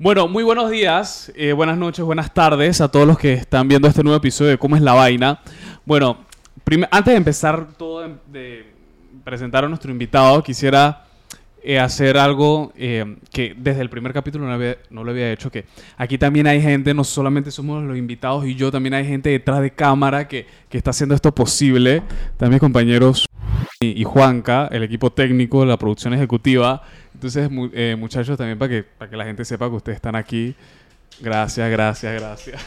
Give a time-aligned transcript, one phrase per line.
[0.00, 3.88] Bueno, muy buenos días, eh, buenas noches, buenas tardes a todos los que están viendo
[3.88, 5.40] este nuevo episodio de Cómo es la vaina.
[5.84, 6.18] Bueno,
[6.92, 8.66] antes de empezar todo, de, de,
[9.24, 11.04] presentar a nuestro invitado, quisiera
[11.64, 15.50] eh, hacer algo eh, que desde el primer capítulo no, había, no, lo había hecho,
[15.50, 15.64] que
[15.96, 19.60] aquí también hay gente, no solamente somos los invitados y yo, también hay gente detrás
[19.60, 22.04] de cámara que, que está haciendo esto posible.
[22.36, 23.27] También compañeros
[23.80, 26.82] y, y Juanca, el equipo técnico, la producción ejecutiva.
[27.14, 30.54] Entonces, eh, muchachos, también para que, para que la gente sepa que ustedes están aquí.
[31.20, 32.64] Gracias, gracias, gracias.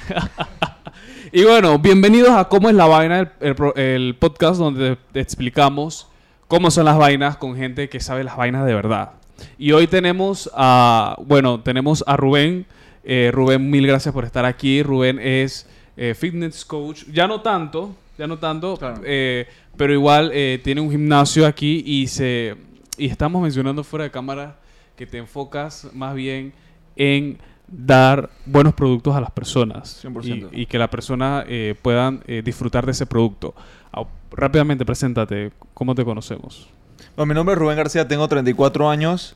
[1.32, 6.08] y bueno, bienvenidos a Cómo es la vaina, el, el, podcast donde te explicamos
[6.48, 9.12] cómo son las vainas con gente que sabe las vainas de verdad.
[9.58, 12.66] Y hoy tenemos a, bueno, tenemos a Rubén.
[13.04, 14.84] Eh, Rubén, mil gracias por estar aquí.
[14.84, 19.02] Rubén es eh, fitness coach, ya no tanto, ya no tanto, claro.
[19.06, 22.56] eh, pero igual eh, tiene un gimnasio aquí y se
[22.98, 24.58] y estamos mencionando fuera de cámara
[24.96, 26.54] que te enfocas más bien
[26.96, 30.50] en dar buenos productos a las personas 100%.
[30.52, 33.56] Y, y que la persona eh, puedan eh, disfrutar de ese producto.
[33.94, 35.52] Ah, rápidamente, preséntate.
[35.74, 36.70] ¿Cómo te conocemos?
[37.16, 39.36] Bueno, mi nombre es Rubén García, tengo 34 años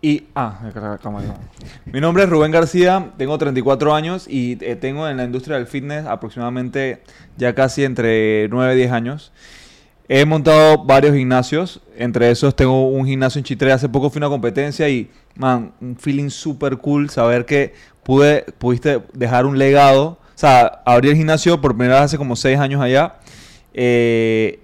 [0.00, 0.24] y...
[0.34, 0.60] Ah,
[1.86, 5.66] mi nombre es Rubén García, tengo 34 años y eh, tengo en la industria del
[5.66, 7.02] fitness aproximadamente
[7.36, 9.32] ya casi entre 9 y 10 años.
[10.14, 13.72] He montado varios gimnasios, entre esos tengo un gimnasio en Chitre.
[13.72, 18.44] Hace poco fui a una competencia y, man, un feeling súper cool saber que pude,
[18.58, 20.18] pudiste dejar un legado.
[20.18, 23.20] O sea, abrí el gimnasio por primera vez hace como 6 años allá.
[23.72, 24.60] Eh,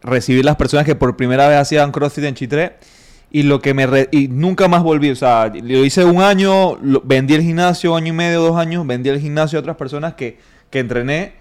[0.00, 2.76] recibir las personas que por primera vez hacían CrossFit en Chitre.
[3.30, 6.76] Y lo que me re y nunca más volví, o sea, lo hice un año,
[6.76, 10.14] lo, vendí el gimnasio, año y medio, dos años, vendí el gimnasio a otras personas
[10.14, 10.38] que,
[10.70, 11.34] que entrené,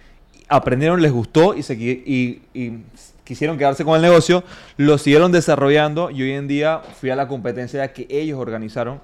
[0.47, 2.79] aprendieron, les gustó y, se, y, y
[3.23, 4.43] quisieron quedarse con el negocio,
[4.77, 9.01] lo siguieron desarrollando y hoy en día fui a la competencia que ellos organizaron.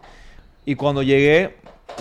[0.66, 1.58] Y cuando llegué,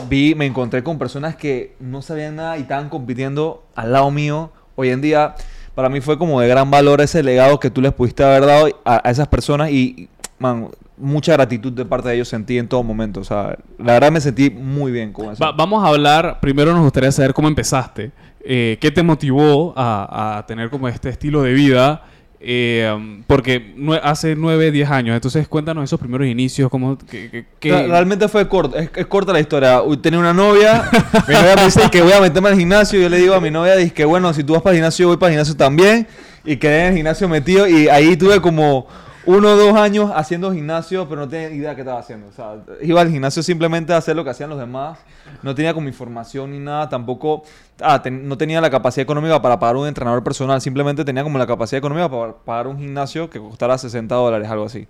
[0.09, 4.53] vi, me encontré con personas que no sabían nada y estaban compitiendo al lado mío.
[4.77, 5.35] Hoy en día,
[5.75, 8.81] para mí fue como de gran valor ese legado que tú les pudiste haber dado
[8.85, 10.09] a, a esas personas y,
[10.39, 13.21] man, mucha gratitud de parte de ellos sentí en todo momento.
[13.21, 15.43] O sea, la verdad me sentí muy bien con eso.
[15.45, 18.13] Va, vamos a hablar, primero nos gustaría saber cómo empezaste.
[18.45, 22.05] Eh, ¿Qué te motivó a, a, tener como este estilo de vida?
[22.45, 25.15] Eh, porque nue hace 9, 10 años.
[25.15, 26.69] Entonces, cuéntanos esos primeros inicios.
[26.69, 27.87] Cómo, que, que, que...
[27.87, 28.77] Realmente fue corto.
[28.77, 29.81] Es, es, corta la historia.
[30.03, 30.91] Tenía una novia.
[31.29, 33.01] mi novia me dice que voy a meterme al gimnasio.
[33.01, 35.05] Yo le digo a mi novia, dice que bueno, si tú vas para el gimnasio,
[35.05, 36.09] yo voy para el gimnasio también.
[36.45, 37.69] Y quedé en el gimnasio metido.
[37.69, 38.89] Y ahí tuve como
[39.25, 42.29] uno o dos años haciendo gimnasio, pero no tenía idea qué estaba haciendo.
[42.29, 44.99] O sea, iba al gimnasio simplemente a hacer lo que hacían los demás.
[45.43, 46.89] No tenía como información ni nada.
[46.89, 47.45] Tampoco
[47.81, 50.61] ah, no tenía la capacidad económica para pagar un entrenador personal.
[50.61, 54.65] Simplemente tenía como la capacidad económica para pagar un gimnasio que costara 60 dólares, algo
[54.65, 54.89] así.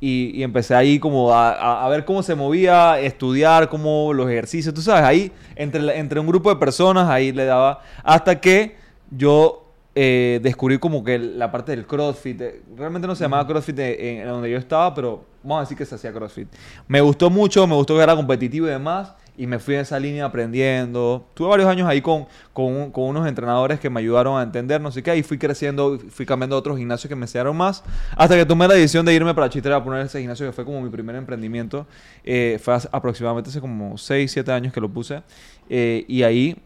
[0.00, 4.28] Y, y empecé ahí como a, a, a, ver cómo se movía, estudiar cómo los
[4.28, 4.74] ejercicios.
[4.74, 7.80] Tú sabes, ahí entre, entre un grupo de personas, ahí le daba.
[8.04, 8.76] Hasta que
[9.10, 9.67] yo
[10.00, 12.40] eh, descubrí como que la parte del CrossFit.
[12.40, 15.76] Eh, realmente no se llamaba CrossFit en, en, donde yo estaba, pero vamos a decir
[15.76, 16.46] que se hacía CrossFit.
[16.86, 19.12] Me gustó mucho, me gustó que era competitivo y demás.
[19.36, 21.26] Y me fui en esa línea aprendiendo.
[21.34, 24.92] Tuve varios años ahí con, con, con, unos entrenadores que me ayudaron a entender, no
[24.92, 25.16] sé qué.
[25.16, 27.82] Y fui creciendo, fui cambiando a otros gimnasios que me enseñaron más.
[28.16, 30.64] Hasta que tomé la decisión de irme para Chitre a poner ese gimnasio que fue
[30.64, 31.88] como mi primer emprendimiento.
[32.22, 35.22] Eh, fue hace, aproximadamente hace como 6, 7 años que lo puse.
[35.68, 36.56] Eh, y ahí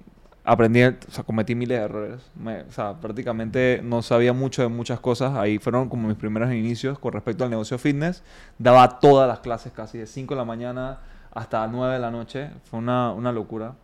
[0.44, 2.20] aprendí, o sea, cometí miles de errores.
[2.34, 5.36] Me, o sea, prácticamente no sabía mucho de muchas cosas.
[5.36, 8.22] Ahí fueron como mis primeros inicios con respecto al negocio fitness.
[8.58, 10.98] Daba todas las clases casi de 5 de la mañana
[11.32, 12.50] hasta 9 de la noche.
[12.64, 13.74] Fue una, una locura.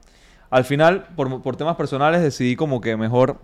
[0.51, 3.37] Al final, por, por, temas personales, decidí como que mejor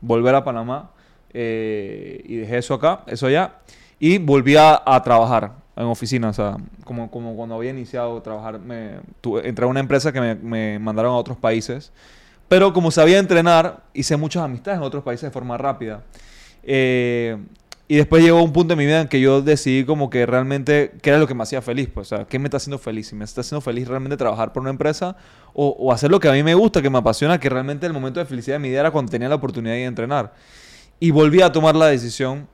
[0.00, 0.90] volver a Panamá
[1.34, 3.56] eh, y dejé eso acá, eso allá.
[3.98, 8.22] Y volví a, a trabajar en oficina, o sea, como, como cuando había iniciado a
[8.22, 11.92] trabajar, me, tuve, entré a una empresa que me, me mandaron a otros países.
[12.48, 16.02] Pero como sabía entrenar, hice muchas amistades en otros países de forma rápida.
[16.62, 17.36] Eh,
[17.88, 20.92] y después llegó un punto en mi vida en que yo decidí como que realmente
[21.02, 21.88] qué era lo que me hacía feliz.
[21.92, 23.08] Pues, o sea, ¿qué me está haciendo feliz?
[23.08, 25.16] Si me está haciendo feliz realmente trabajar por una empresa
[25.54, 27.92] o, o, hacer lo que a mí me gusta, que me apasiona, que realmente el
[27.92, 30.34] momento de felicidad de mi vida era cuando tenía la oportunidad de entrenar.
[30.98, 32.48] Y volví a tomar la decisión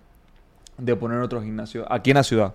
[0.77, 2.55] de poner otro gimnasio aquí en la ciudad.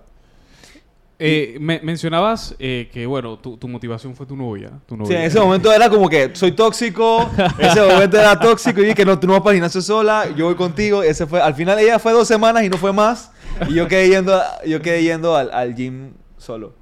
[1.20, 5.08] Eh, me mencionabas eh, que, bueno, tu, tu, motivación fue tu novia, tu novia.
[5.08, 7.28] Sí, en ese momento era como que soy tóxico,
[7.58, 9.82] en ese momento era tóxico y dije que no, tú no vas para el gimnasio
[9.82, 11.02] sola, yo voy contigo.
[11.02, 13.32] Ese fue, al final ella fue dos semanas y no fue más.
[13.68, 16.74] Y yo quedé yendo, yo quedé yendo al, al gym solo.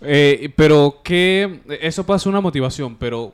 [0.00, 3.32] Eh, pero que eso pasa una motivación, pero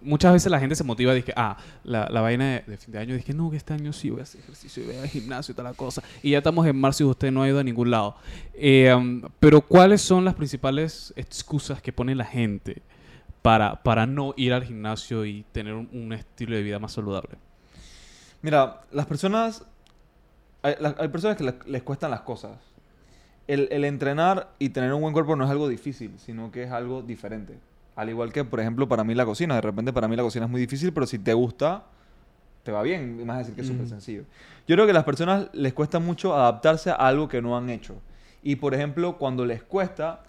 [0.00, 2.92] muchas veces la gente se motiva y dice, ah, la, la vaina de, de, fin
[2.92, 5.52] de año, dije, no, que este año sí voy a hacer ejercicio, voy al gimnasio
[5.52, 6.02] y toda la cosa.
[6.22, 8.16] Y ya estamos en marzo y usted no ha ido a ningún lado.
[8.54, 12.82] Eh, um, pero ¿cuáles son las principales excusas que pone la gente
[13.42, 17.36] para, para no ir al gimnasio y tener un, estilo de vida más saludable?
[18.42, 19.64] Mira, las personas.
[20.62, 22.58] Hay, personas que les, cuestan las cosas.
[23.46, 27.02] El entrenar y tener un buen cuerpo no es algo difícil, sino que es algo
[27.02, 27.60] diferente.
[27.96, 29.54] Al igual que, por ejemplo, para mí la cocina.
[29.54, 31.84] De repente, para mí la cocina es muy difícil, pero si te gusta,
[32.62, 33.18] te va bien.
[33.26, 33.90] Y a decir que es súper Ujú.
[33.90, 34.24] sencillo.
[34.68, 37.70] Yo creo que a las personas les cuesta mucho adaptarse a algo que no han
[37.70, 37.94] hecho.
[38.42, 40.20] Y, por ejemplo, cuando les cuesta,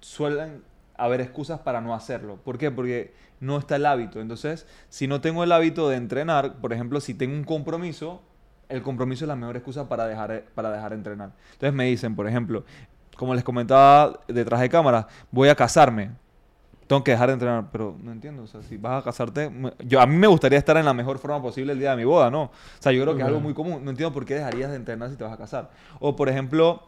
[0.00, 0.62] suelen
[0.96, 2.36] haber excusas para no hacerlo.
[2.36, 2.70] ¿Por qué?
[2.70, 4.20] Porque no está el hábito.
[4.20, 8.20] Entonces, si no tengo el hábito de entrenar, por ejemplo, si tengo un compromiso,
[8.68, 11.32] el compromiso es la mejor excusa para dejar, para dejar de entrenar.
[11.52, 12.64] Entonces me dicen, por ejemplo,
[13.16, 16.10] como les comentaba detrás de cámara, voy a casarme.
[16.88, 19.50] Tengo que dejar de entrenar, pero no entiendo, o sea, si vas a casarte,
[19.86, 22.04] yo a mí me gustaría estar en la mejor forma posible el día de mi
[22.04, 22.44] boda, ¿no?
[22.44, 22.50] O
[22.80, 25.10] sea, yo creo que es algo muy común, no entiendo por qué dejarías de entrenar
[25.10, 25.70] si te vas a casar.
[26.00, 26.82] O por ejemplo,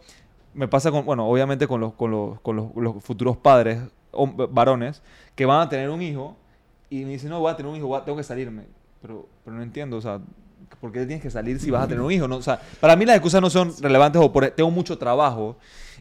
[0.54, 3.78] me pasa con, bueno, obviamente con los, con los, con los, los futuros padres,
[4.12, 5.02] hom- varones,
[5.34, 6.34] que van a tener un hijo
[6.88, 8.64] y me dicen, no, voy a tener un hijo, voy a- tengo que salirme.
[9.02, 10.18] Pero, pero no entiendo, o sea,
[10.80, 12.26] ¿por qué tienes que salir si vas a tener un hijo?
[12.26, 15.56] No, o sea, para mí las excusas no son relevantes o por, tengo mucho trabajo.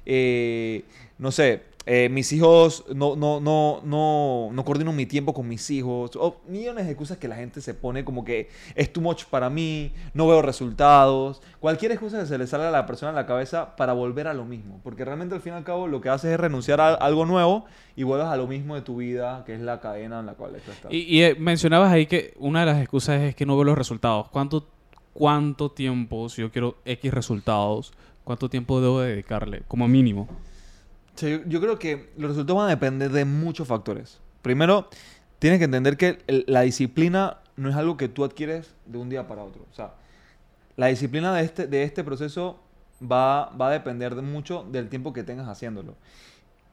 [0.05, 0.85] eh,
[1.17, 5.69] no sé, eh, mis hijos, no, no, no, no, no coordino mi tiempo con mis
[5.71, 6.11] hijos.
[6.47, 9.91] Millones de excusas que la gente se pone como que es too much para mí,
[10.13, 11.41] no veo resultados.
[11.59, 14.33] Cualquier excusa que se le salga a la persona en la cabeza para volver a
[14.33, 14.79] lo mismo.
[14.83, 17.65] Porque realmente al fin y al cabo lo que haces es renunciar a algo nuevo
[17.95, 20.55] y vuelves a lo mismo de tu vida, que es la cadena en la cual
[20.55, 20.77] estás.
[20.89, 23.77] Y, y, eh, mencionabas ahí que una de las excusas es que no veo los
[23.77, 24.27] resultados.
[24.29, 24.67] ¿Cuánto,
[25.13, 27.93] ¿Cuánto tiempo, si yo quiero X resultados,
[28.23, 30.27] cuánto tiempo debo dedicarle como mínimo?
[31.21, 34.19] Yo, yo creo que los resultados van a depender de muchos factores.
[34.41, 34.89] Primero,
[35.39, 39.09] tienes que entender que el- la disciplina no es algo que tú adquieres de un
[39.09, 39.65] día para otro.
[39.71, 39.93] O sea,
[40.77, 42.59] la disciplina de este, de este proceso
[43.01, 45.95] va, va a depender de mucho del tiempo que tengas haciéndolo.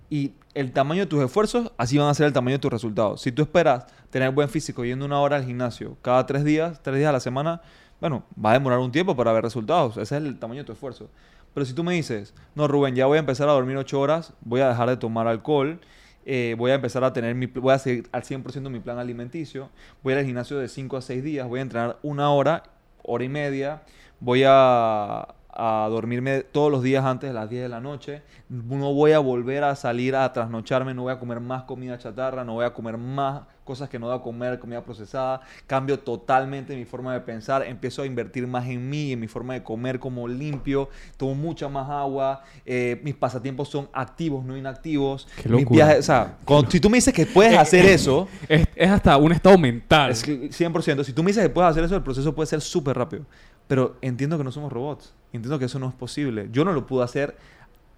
[0.09, 3.21] Y el tamaño de tus esfuerzos, así van a ser el tamaño de tus resultados.
[3.23, 6.97] Si tú esperas tener buen físico yendo una hora al gimnasio cada tres días, tres
[6.99, 7.61] días a la semana,
[8.01, 9.97] bueno, va a demorar un tiempo para ver resultados.
[9.97, 11.09] Ese es el tamaño de tu esfuerzo.
[11.56, 14.35] Pero si tú me dices, no, Rubén, ya voy a empezar a dormir ocho horas,
[14.43, 15.81] voy a dejar de tomar alcohol,
[16.26, 19.70] eh, voy a empezar a tener mi, voy a seguir al 100% mi plan alimenticio,
[20.03, 22.64] voy al gimnasio de 5 a 6 días, voy a entrenar una hora,
[23.03, 23.85] hora y media,
[24.20, 28.20] voy a, a dormirme todos los días antes de las 10 de la noche,
[28.50, 32.44] no voy a volver a salir a trasnocharme, no voy a comer más comida chatarra,
[32.44, 36.85] no voy a comer más cosas que no a comer, comida procesada, cambio totalmente mi
[36.87, 40.27] forma de pensar, empiezo a invertir más en mí, en mi forma de comer como
[40.29, 45.99] limpio, tomo mucha más agua, eh, mis pasatiempos son activos, no inactivos, Qué mis viajes,
[45.99, 48.89] o sea, cuando- si tú me dices que puedes Eh, hacer eh, eso, Es, es
[48.91, 50.11] hasta un estado mental.
[50.12, 51.03] es que 100%.
[51.05, 53.25] Si tú me dices que puedes hacer eso, el proceso puede ser súper rápido.
[53.67, 55.12] Pero entiendo que no somos robots.
[55.33, 56.49] Entiendo que eso no es posible.
[56.53, 57.37] Yo no lo pude hacer.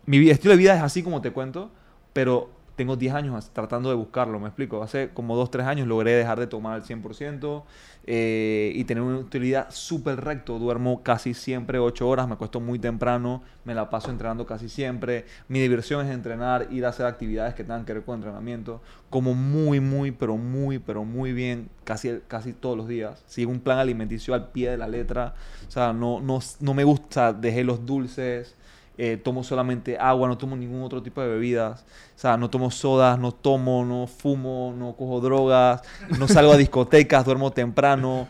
[0.07, 1.71] Mi estilo de vida es así como te cuento,
[2.15, 4.85] pero tengo 10 años tratando de buscarlo, me explico.
[4.85, 7.65] Hace como 2, 3 años logré dejar de tomar al 100%
[8.07, 10.61] eh, y tener una utilidad súper recto.
[10.61, 15.25] Duermo casi siempre 8 horas, me acuesto muy temprano, me la paso entrenando casi siempre.
[15.49, 18.81] Mi diversión es entrenar, ir a hacer actividades que tengan que ver con entrenamiento.
[19.11, 23.25] Como muy, muy, pero muy, pero muy bien casi, casi todos los días.
[23.27, 25.35] Sigo un plan alimenticio al pie de la letra.
[25.67, 28.55] O sea, no, no, no me gusta, dejé los dulces.
[28.99, 31.83] Eh, tomo solamente agua, no tomo ningún otro tipo de bebidas.
[32.17, 35.81] O sea, no tomo sodas, no tomo, no fumo, no cojo drogas,
[36.19, 38.27] no salgo a discotecas, duermo temprano.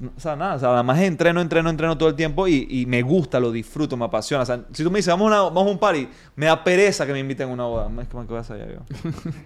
[0.00, 2.86] No, O sea, nada, o sea, además entreno, entreno, entreno todo el tiempo y, y
[2.86, 4.42] me gusta, lo disfruto, me apasiona.
[4.42, 6.64] O sea, si tú me dices, vamos a, una- vamos a un party, me da
[6.64, 7.88] pereza que me inviten a una boda.
[8.02, 8.80] Es que, man, ¿qué vas allá yo?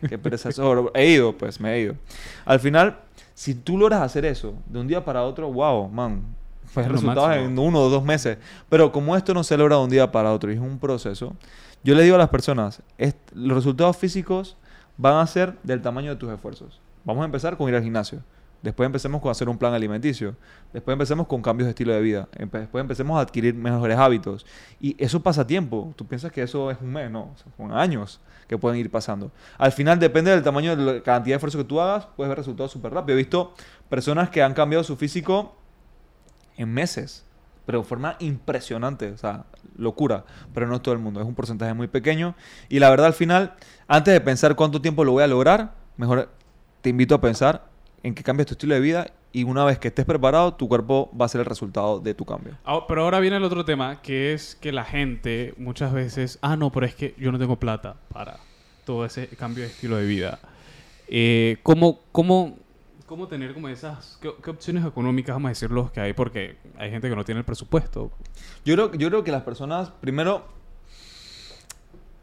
[0.09, 0.91] Qué pereza eso.
[0.95, 1.95] He ido, pues, me he ido.
[2.47, 2.97] Al final,
[3.35, 6.23] si tú logras hacer eso de un día para otro, wow, man.
[6.85, 7.47] Lo resultados máximo.
[7.49, 8.38] en uno o dos meses.
[8.68, 11.35] Pero como esto no se logra de un día para otro y es un proceso,
[11.83, 12.83] yo le digo a las personas,
[13.35, 14.56] los resultados físicos
[14.97, 16.80] van a ser del tamaño de tus esfuerzos.
[17.04, 18.21] Vamos a empezar con ir al gimnasio.
[18.62, 20.35] Después empecemos con hacer un plan alimenticio.
[20.73, 22.26] Después empecemos con cambios de estilo de vida.
[22.37, 24.45] Empe- Después empecemos a adquirir mejores hábitos.
[24.80, 25.92] Y eso pasa tiempo.
[25.95, 27.30] Tú piensas que eso es un mes, no.
[27.33, 28.18] O sea, son años
[28.49, 29.30] que pueden ir pasando.
[29.59, 32.38] Al final, depende del tamaño de la cantidad de esfuerzo que tú hagas, puedes ver
[32.38, 33.14] resultados súper rápido.
[33.16, 33.54] He visto
[33.88, 35.54] personas que han cambiado su físico
[36.57, 37.25] en meses,
[37.65, 39.45] pero de forma impresionante, o sea,
[39.77, 42.35] locura, pero no es todo el mundo, es un porcentaje muy pequeño
[42.69, 43.55] y la verdad al final,
[43.89, 46.31] antes de pensar cuánto tiempo lo voy a lograr, mejor
[46.81, 47.67] te invito a pensar
[48.03, 51.11] en que cambies tu estilo de vida y una vez que estés preparado, tu cuerpo
[51.21, 52.57] va a ser el resultado de tu cambio.
[52.65, 56.57] Ah, Pero ahora viene el otro tema, que es que la gente muchas veces, ah,
[56.57, 58.39] no, pero es que yo no tengo plata para
[58.87, 60.39] todo ese cambio de estilo de vida.
[61.09, 62.57] Eh, ¿cómo, cómo,
[63.07, 66.13] ¿Cómo tener como esas, qué, opciones económicas, vamos a decir, los que hay?
[66.13, 68.11] Porque hay gente que no tiene el presupuesto.
[68.65, 70.45] Yo creo, yo creo que las personas, primero,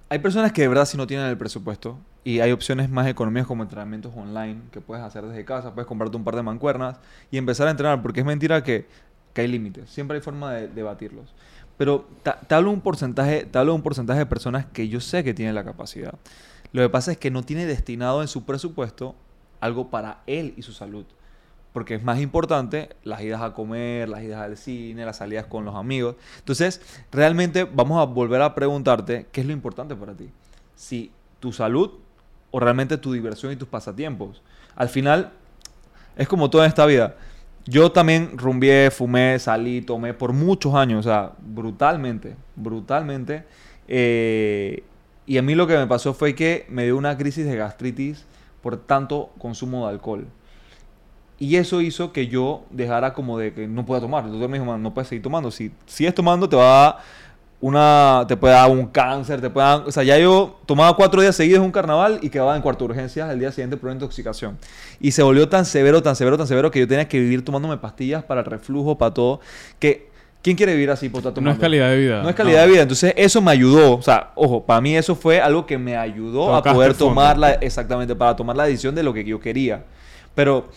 [0.09, 3.47] hay personas que de verdad si no tienen el presupuesto y hay opciones más económicas
[3.47, 6.97] como entrenamientos online que puedes hacer desde casa, puedes comprarte un par de mancuernas
[7.31, 8.85] y empezar a entrenar, porque es mentira que,
[9.33, 11.33] que hay límites, siempre hay forma de, de batirlos.
[11.77, 15.33] Pero te, hablo un porcentaje, te hablo un porcentaje de personas que yo sé que
[15.33, 16.13] tienen la capacidad.
[16.71, 19.15] Lo que pasa es que no tiene destinado en su presupuesto
[19.63, 21.05] algo para él y su salud.
[21.71, 25.63] Porque es más importante las idas a comer, las idas al cine, las salidas con
[25.63, 26.17] los amigos.
[26.39, 30.29] Entonces, realmente vamos a volver a preguntarte qué es lo importante para ti.
[30.75, 31.91] Si tu salud
[32.51, 34.41] o realmente tu diversión y tus pasatiempos.
[34.75, 35.31] Al final,
[36.17, 37.15] es como toda esta vida.
[37.65, 43.45] Yo también rumbié, fumé, salí, tomé por muchos años, o sea, brutalmente, brutalmente.
[43.87, 44.83] Eh,
[45.25, 48.25] y a mí lo que me pasó fue que me dio una crisis de gastritis
[48.63, 50.25] por tanto consumo de alcohol.
[51.37, 54.23] Y eso hizo que yo dejara como de que no pueda tomar.
[54.23, 55.51] El doctor me dijo, "Man, no puedes seguir tomando.
[55.51, 56.99] Si sigues tomando, te va a
[57.59, 61.21] una, te puede dar un cáncer, te puede dar- o sea, ya yo tomaba cuatro
[61.21, 63.95] días seguidos un carnaval y quedaba en cuarto de urgencias el día siguiente por una
[63.95, 64.57] intoxicación.
[64.99, 67.77] Y se volvió tan severo, tan severo, tan severo que yo tenía que vivir tomándome
[67.77, 69.39] pastillas para el reflujo, para todo,
[69.79, 70.12] que
[70.43, 72.21] ¿quién quiere vivir así por estar No es calidad de vida.
[72.21, 72.81] No es calidad de vida.
[72.83, 73.95] Entonces, eso me ayudó.
[73.95, 76.95] O sea, ojo, para mí eso fue algo que me ayudó Tocaste a poder el
[76.95, 77.11] fondo.
[77.11, 79.85] tomar la, exactamente, para tomar la decisión de lo que yo quería.
[80.35, 80.69] Pero,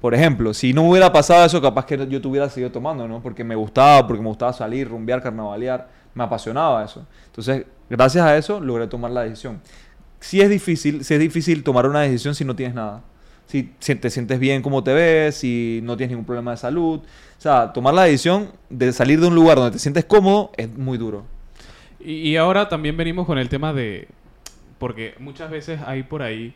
[0.00, 3.20] por ejemplo, si no hubiera pasado eso, capaz que yo tuviera seguido tomando, ¿no?
[3.20, 5.88] Porque me gustaba, porque me gustaba salir, rumbear, carnavalear.
[6.14, 7.04] Me apasionaba eso.
[7.26, 9.60] Entonces, gracias a eso, logré tomar la decisión.
[10.20, 13.02] Si es difícil, si es difícil tomar una decisión si no tienes nada.
[13.48, 17.00] Si, te sientes bien como te ves, si no tienes ningún problema de salud.
[17.00, 20.70] O sea, tomar la decisión de salir de un lugar donde te sientes cómodo es
[20.76, 21.24] muy duro.
[21.98, 24.06] Y ahora también venimos con el tema de...
[24.78, 26.54] Porque muchas veces hay por ahí...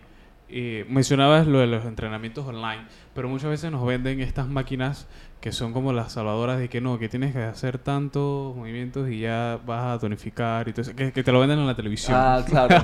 [0.52, 5.06] eh, mencionabas lo de los entrenamientos online, pero muchas veces nos venden estas máquinas
[5.40, 9.18] que son como las salvadoras de que no, que tienes que hacer tantos movimientos y
[9.20, 12.16] ya vas a tonificar y todo eso, que, que te lo venden en la televisión.
[12.16, 12.76] Ah, claro.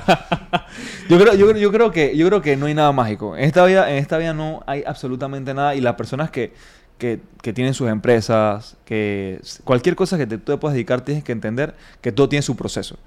[1.08, 3.36] yo, creo, yo, creo- yo, creo que, yo creo que no hay nada mágico.
[3.36, 5.74] En esta vida, en esta vida no hay absolutamente nada.
[5.76, 6.52] Y las personas que,
[6.98, 11.22] que, que tienen sus empresas, que cualquier cosa que te, tú te puedas dedicar, tienes
[11.22, 12.98] que entender que todo tiene su proceso.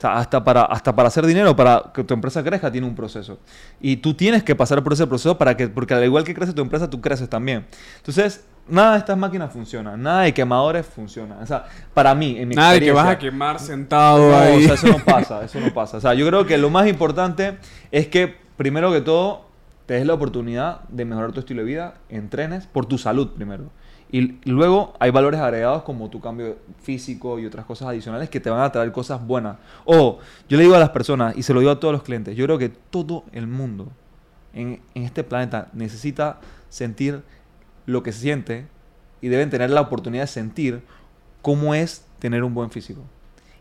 [0.00, 2.94] O sea, hasta para, hasta para hacer dinero, para que tu empresa crezca, tiene un
[2.94, 3.38] proceso.
[3.82, 6.54] Y tú tienes que pasar por ese proceso para que, porque al igual que crece
[6.54, 7.66] tu empresa, tú creces también.
[7.98, 9.98] Entonces, nada de estas máquinas funciona.
[9.98, 11.36] Nada de quemadores funciona.
[11.42, 14.38] O sea, para mí, en mi Nada de que vas a experiencia- quemar sentado no,
[14.38, 14.64] ahí.
[14.64, 15.98] o sea, eso no pasa, eso no pasa.
[15.98, 17.58] O sea, yo creo que lo más importante
[17.92, 19.50] es que, primero que todo,
[19.84, 23.64] te des la oportunidad de mejorar tu estilo de vida, entrenes por tu salud primero.
[24.12, 28.50] Y luego hay valores agregados como tu cambio físico y otras cosas adicionales que te
[28.50, 29.56] van a traer cosas buenas.
[29.84, 32.36] O yo le digo a las personas y se lo digo a todos los clientes,
[32.36, 33.88] yo creo que todo el mundo
[34.52, 37.22] en, en este planeta necesita sentir
[37.86, 38.66] lo que siente
[39.20, 40.82] y deben tener la oportunidad de sentir
[41.42, 43.02] cómo es tener un buen físico.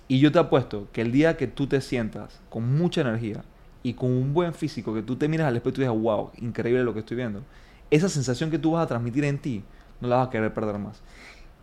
[0.08, 3.44] Y yo te apuesto que el día que tú te sientas con mucha energía
[3.84, 6.84] y con un buen físico, que tú te miras al espejo y digas, wow, increíble
[6.84, 7.44] lo que estoy viendo,
[7.91, 9.63] esa sensación que tú vas a transmitir en ti,
[10.01, 11.01] no la vas a querer perder más.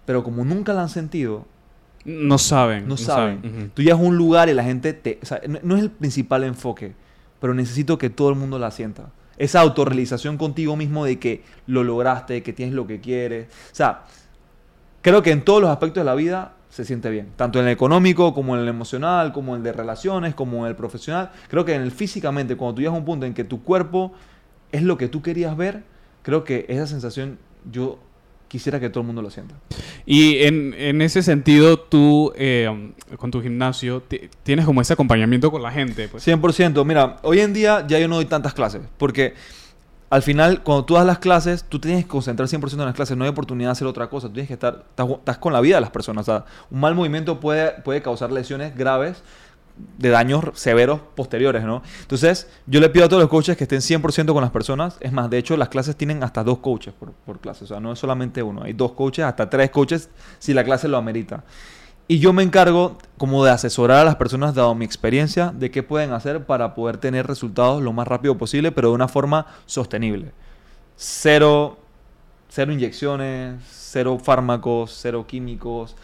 [0.04, 1.46] Pero como nunca la han sentido,
[2.04, 2.86] No saben.
[2.86, 3.38] no, saben.
[3.38, 3.68] Ujú.
[3.74, 5.18] Tú llegas a un lugar y la gente te...
[5.22, 6.94] o sea, no, no es el principal enfoque,
[7.40, 9.10] pero necesito que todo el mundo la sienta.
[9.38, 13.48] Esa autorrealización contigo mismo de que lo lograste, que tienes lo que quieres.
[13.72, 14.02] O sea,
[15.02, 17.28] creo que en todos los aspectos de la vida se siente bien.
[17.36, 20.70] Tanto en el económico, como en el emocional, como en el de relaciones, como en
[20.70, 21.30] el profesional.
[21.48, 24.12] Creo que en el físicamente, cuando tú llegas a un punto en que tu cuerpo
[24.72, 25.84] es lo que tú querías ver,
[26.22, 27.38] creo que esa sensación
[27.70, 27.98] yo
[28.48, 29.54] quisiera que todo el mundo lo sienta.
[30.04, 35.50] Y en, en ese sentido, tú eh, con tu gimnasio ti- tienes como ese acompañamiento
[35.50, 36.08] con la gente.
[36.08, 36.26] Pues.
[36.26, 36.84] 100%.
[36.84, 38.82] Mira, hoy en día ya yo no doy tantas clases.
[38.98, 39.34] Porque
[40.08, 43.16] al final, cuando tú das las clases, tú tienes que concentrar 100% en las clases.
[43.16, 44.28] No hay oportunidad de hacer otra cosa.
[44.28, 44.84] Tú tienes que estar...
[44.90, 46.28] Estás, estás con la vida de las personas.
[46.28, 49.22] O sea, un mal movimiento puede, puede causar lesiones graves
[49.98, 51.82] de daños severos posteriores, ¿no?
[52.02, 54.96] Entonces, yo le pido a todos los coaches que estén 100% con las personas.
[55.00, 57.64] Es más, de hecho, las clases tienen hasta dos coaches por, por clase.
[57.64, 58.62] O sea, no es solamente uno.
[58.62, 61.44] Hay dos coaches, hasta tres coaches si la clase lo amerita.
[62.08, 65.82] Y yo me encargo como de asesorar a las personas, dado mi experiencia, de qué
[65.82, 70.32] pueden hacer para poder tener resultados lo más rápido posible, pero de una forma sostenible.
[70.94, 71.78] Cero,
[72.48, 75.96] cero inyecciones, cero fármacos, cero químicos,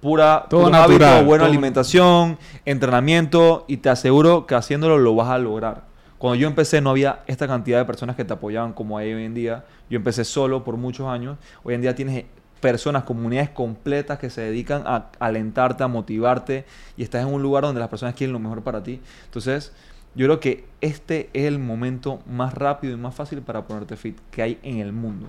[0.00, 5.28] pura Todo natural, hábitos, buena todo- alimentación, entrenamiento, y te aseguro que haciéndolo lo vas
[5.28, 5.82] a lograr.
[6.18, 9.24] Cuando yo empecé no había esta cantidad de personas que te apoyaban como hay hoy
[9.24, 9.64] en día.
[9.88, 11.36] Yo empecé solo por muchos años.
[11.62, 12.24] Hoy en día tienes
[12.60, 16.64] personas, comunidades completas que se dedican a alentarte, a motivarte
[16.96, 19.00] y estás en un lugar donde las personas quieren lo mejor para ti.
[19.26, 19.72] Entonces,
[20.18, 24.18] yo creo que este es el momento más rápido y más fácil para ponerte fit
[24.30, 25.26] que hay en el mundo.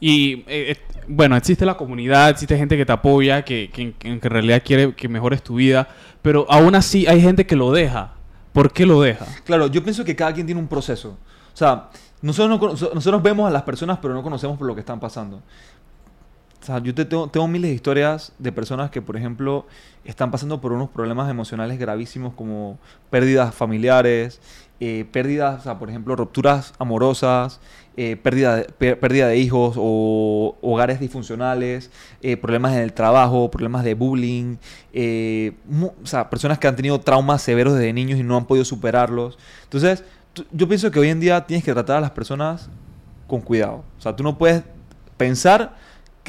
[0.00, 0.76] Y eh, eh,
[1.08, 4.94] bueno, existe la comunidad, existe gente que te apoya, que, que, que en realidad quiere
[4.94, 5.88] que mejores tu vida,
[6.22, 8.14] pero aún así hay gente que lo deja
[8.52, 9.26] ¿por qué lo deja?
[9.44, 11.16] Claro, yo pienso que cada quien tiene un proceso.
[11.52, 11.88] O sea,
[12.22, 15.42] nosotros, no nosotros vemos a las personas, pero no conocemos por lo que están pasando.
[16.70, 19.66] Sea, yo te tengo, tengo miles de historias de personas que, por ejemplo,
[20.04, 22.78] están pasando por unos problemas emocionales gravísimos como
[23.10, 24.40] pérdidas familiares,
[24.78, 27.58] eh, pérdidas, o sea, por ejemplo, rupturas amorosas,
[27.96, 31.90] eh, pérdida, de, pérdida de hijos o hogares disfuncionales,
[32.22, 34.56] eh, problemas en el trabajo, problemas de bullying,
[34.92, 35.54] eh,
[36.00, 39.40] o sea, personas que han tenido traumas severos desde niños y no han podido superarlos.
[39.64, 40.04] Entonces,
[40.52, 42.70] yo pienso que hoy en día tienes que tratar a las personas
[43.26, 43.82] con cuidado.
[43.98, 44.62] O sea, tú no puedes
[45.16, 45.74] pensar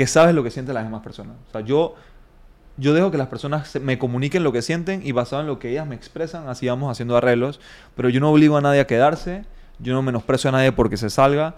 [0.07, 1.35] sabes lo que sienten las demás personas.
[1.49, 1.95] O sea, yo,
[2.77, 5.69] yo dejo que las personas me comuniquen lo que sienten y basado en lo que
[5.71, 7.59] ellas me expresan, así vamos haciendo arreglos.
[7.95, 9.45] Pero yo no obligo a nadie a quedarse,
[9.79, 11.55] yo no menosprecio a nadie porque se salga.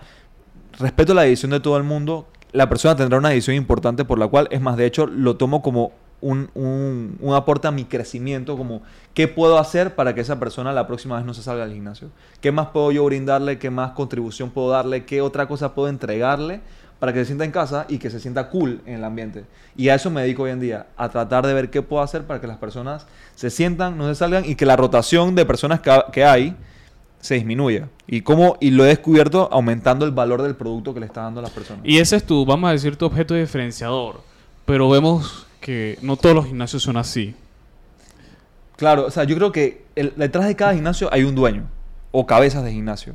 [0.80, 2.28] Respeto la decisión de todo el mundo.
[2.52, 5.62] La persona tendrá una decisión importante por la cual, es más, de hecho, lo tomo
[5.62, 8.82] como un, un- un aporte a mi crecimiento, como
[9.14, 12.10] qué puedo hacer para que esa persona la próxima vez no se salga del gimnasio.
[12.42, 13.60] ¿Qué más puedo yo brindarle?
[13.60, 15.04] ¿Qué más contribución puedo darle?
[15.06, 16.62] ¿Qué otra cosa puedo entregarle
[17.04, 19.44] para que se sienta en casa y que se sienta cool en el ambiente?
[19.76, 22.24] Y a eso me dedico hoy en día, a tratar de ver qué puedo hacer
[22.24, 25.82] para que las personas se sientan, no se salgan y que la rotación de personas
[25.82, 26.56] que, hay
[27.20, 27.90] se disminuya.
[28.08, 31.42] Y, cómo, y lo he descubierto aumentando el valor del producto que le está dando
[31.42, 31.82] a las personas.
[31.86, 34.22] Y ese es tu, vamos a decir, tu objeto diferenciador.
[34.64, 37.36] Pero vemos que no todos los gimnasios son así.
[38.78, 41.66] Claro, o sea, yo creo que el- detrás de cada gimnasio hay un dueño
[42.14, 43.14] o cabezas de gimnasio.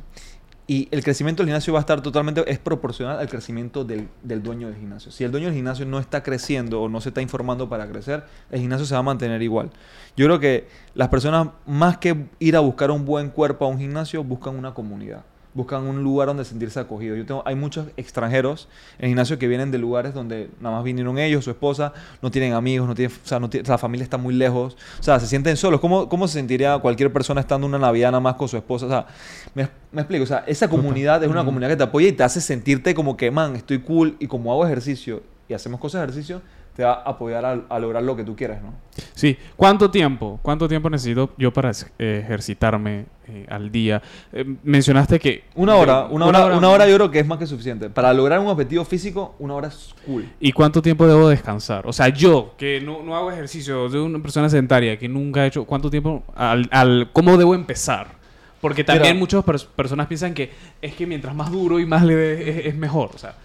[0.69, 4.43] Y el crecimiento del gimnasio va a estar totalmente, es proporcional al crecimiento del, del
[4.43, 5.11] dueño del gimnasio.
[5.11, 8.23] Si el dueño del gimnasio no está creciendo o no se está informando para crecer,
[8.51, 9.71] el gimnasio se va a mantener igual.
[10.15, 13.79] Yo creo que las personas, más que ir a buscar un buen cuerpo a un
[13.79, 15.23] gimnasio, buscan una comunidad.
[15.53, 17.17] Buscan un lugar donde sentirse acogidos.
[17.17, 18.67] Yo tengo, hay muchos extranjeros
[18.99, 21.91] en el gimnasio que vienen de lugares donde nada más vinieron ellos, su esposa,
[22.21, 25.03] no tienen amigos, no tienen, o sea, no tiene- la familia está muy lejos, o
[25.03, 25.79] sea, se sienten solos.
[25.79, 28.85] ¿Cómo, ¿Cómo se sentiría cualquier persona estando una Navidad nada más con su esposa?
[28.85, 29.07] O sea,
[29.55, 32.23] me, me explico, o sea, esa comunidad es una comunidad que te apoya y te
[32.23, 36.05] hace sentirte como que, man, estoy cool y como hago ejercicio y hacemos cosas de
[36.07, 36.41] ejercicio,
[36.75, 38.73] te va a apoyar a, a lograr lo que tú quieres, ¿no?
[39.13, 39.37] Sí.
[39.55, 40.39] ¿Cuánto tiempo?
[40.41, 44.01] ¿Cuánto tiempo necesito yo para eh, ejercitarme eh, al día?
[44.31, 45.43] Eh, mencionaste que...
[45.55, 47.89] Una hora, una, hora, una hora yo creo que es más que suficiente.
[47.89, 50.29] Para lograr un objetivo físico, una hora es cool.
[50.39, 51.85] ¿Y cuánto tiempo debo descansar?
[51.85, 55.47] O sea, yo, que no, no hago ejercicio, soy una persona sedentaria, que nunca he
[55.47, 55.65] hecho...
[55.65, 56.23] ¿Cuánto tiempo?
[56.35, 58.19] Al, al- ¿Cómo debo empezar?
[58.61, 59.19] Porque también Mira.
[59.19, 60.51] muchas pers- personas piensan que
[60.81, 63.11] es que mientras más duro y más leve es, es mejor.
[63.13, 63.35] O sea,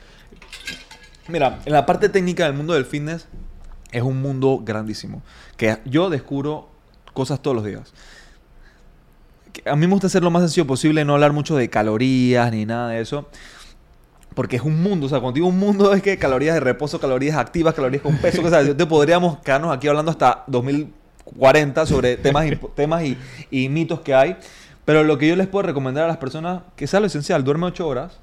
[1.29, 3.27] Mira, en la parte técnica del mundo del fitness
[3.93, 5.23] es un mundo grandísimo.
[5.57, 6.69] Que yo descubro
[7.13, 7.93] cosas todos los días.
[9.53, 12.51] Que A mí me gusta hacer lo más sencillo posible, no hablar mucho de calorías
[12.53, 13.29] ni nada de eso.
[14.35, 17.37] Porque es un mundo, o sea, cuando un mundo es que calorías de reposo, calorías
[17.37, 22.17] activas, calorías con peso, o sea, yo te podríamos quedarnos aquí hablando hasta 2040 sobre
[22.17, 23.17] temas, impo- temas y,
[23.51, 24.37] y mitos que hay.
[24.85, 27.67] Pero lo que yo les puedo recomendar a las personas, que sea lo esencial, duerme
[27.67, 28.19] 8 horas,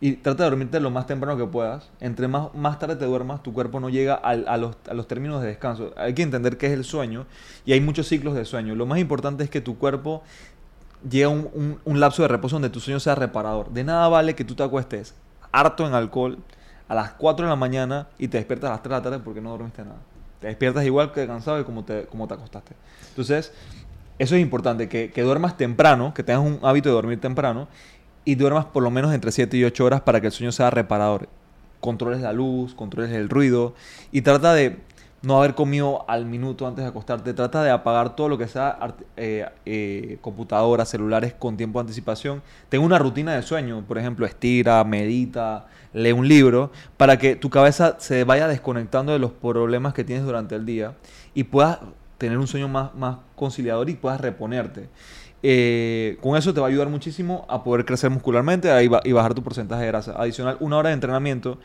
[0.00, 1.90] y trata de dormirte lo más temprano que puedas.
[2.00, 5.42] Entre más, más tarde te duermas, tu cuerpo no llega a, los, a los términos
[5.42, 5.92] de descanso.
[5.96, 7.26] Hay que entender qué es el sueño
[7.66, 8.74] y hay muchos ciclos de sueño.
[8.76, 10.22] Lo más importante es que tu cuerpo
[11.08, 13.70] llegue a un, un- lapso de reposo donde tu sueño sea reparador.
[13.70, 15.14] De nada vale que tú te acuestes
[15.52, 16.38] harto en alcohol
[16.88, 19.18] a las 4 de la mañana y te despiertas a las 3 de la tarde
[19.18, 19.96] porque no dormiste nada.
[20.40, 22.74] Te despiertas igual que cansado que como te, como te acostaste.
[23.10, 23.52] Entonces,
[24.18, 27.68] eso es importante, que, que duermas temprano, que tengas un hábito de dormir temprano
[28.28, 30.68] y duermas por lo menos entre 7 y 8 horas para que el sueño sea
[30.68, 31.30] reparador.
[31.80, 33.72] Controles la luz, controles el ruido
[34.12, 34.76] y trata de
[35.22, 37.32] no haber comido al minuto antes de acostarte.
[37.32, 42.42] Trata de apagar todo lo que sea eh, eh, computadoras, celulares con tiempo de anticipación.
[42.68, 47.48] Ten una rutina de sueño, por ejemplo, estira, medita, lee un libro, para que tu
[47.48, 50.92] cabeza se vaya desconectando de los problemas que tienes durante el día
[51.32, 51.78] y puedas
[52.18, 54.90] tener un sueño más conciliador y puedas reponerte.
[55.42, 59.12] Eh, con eso te va a ayudar muchísimo a poder crecer muscularmente y, ba- y
[59.12, 60.14] bajar tu porcentaje de grasa.
[60.16, 61.58] Adicional, una hora de entrenamiento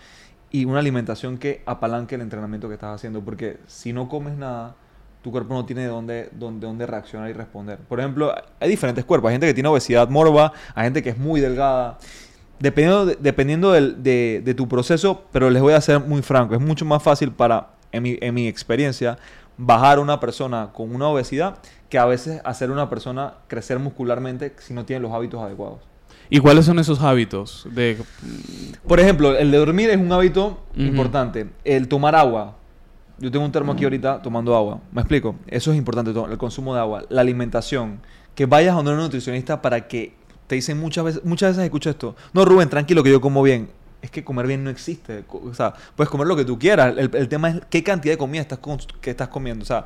[0.51, 3.21] y una alimentación que apalanque el entrenamiento que estás haciendo.
[3.21, 4.75] Porque si no comes nada,
[5.23, 7.79] tu cuerpo no tiene de dónde, dónde, dónde reaccionar y responder.
[7.79, 9.29] Por ejemplo, hay diferentes cuerpos.
[9.29, 11.97] Hay gente que tiene obesidad morba, hay gente que es muy delgada.
[12.59, 16.62] Dependiendo, de, dependiendo del- de, tu proceso, pero les voy a ser muy franco, es
[16.62, 19.17] mucho más fácil para, en mi, en mi experiencia,
[19.57, 21.57] bajar una persona con una obesidad
[21.93, 25.77] que a veces hacer una persona crecer muscularmente si no tiene los hábitos adecuados.
[26.27, 27.67] ¿y cuáles son esos hábitos?
[27.69, 27.99] De,
[28.88, 31.51] Por ejemplo, el de dormir es un hábito importante.
[31.63, 32.58] El tomar agua.
[33.19, 34.82] Yo tengo un termo aquí ahorita tomando agua.
[34.91, 35.36] ¿Me explico?
[35.45, 37.03] Eso es importante, el consumo de agua.
[37.10, 37.99] La alimentación.
[38.34, 40.15] Que vayas a un nutricionista para que
[40.47, 42.15] te dicen muchas veces, muchas veces escucho esto.
[42.34, 43.69] No, Rubén, tranquilo que yo como bien.
[44.01, 45.25] Es que comer bien no existe.
[45.29, 46.97] O sea, puedes comer lo que tú quieras.
[46.97, 48.58] El, el tema es qué cantidad de comida estás,
[48.99, 49.62] que estás comiendo.
[49.62, 49.86] O sea,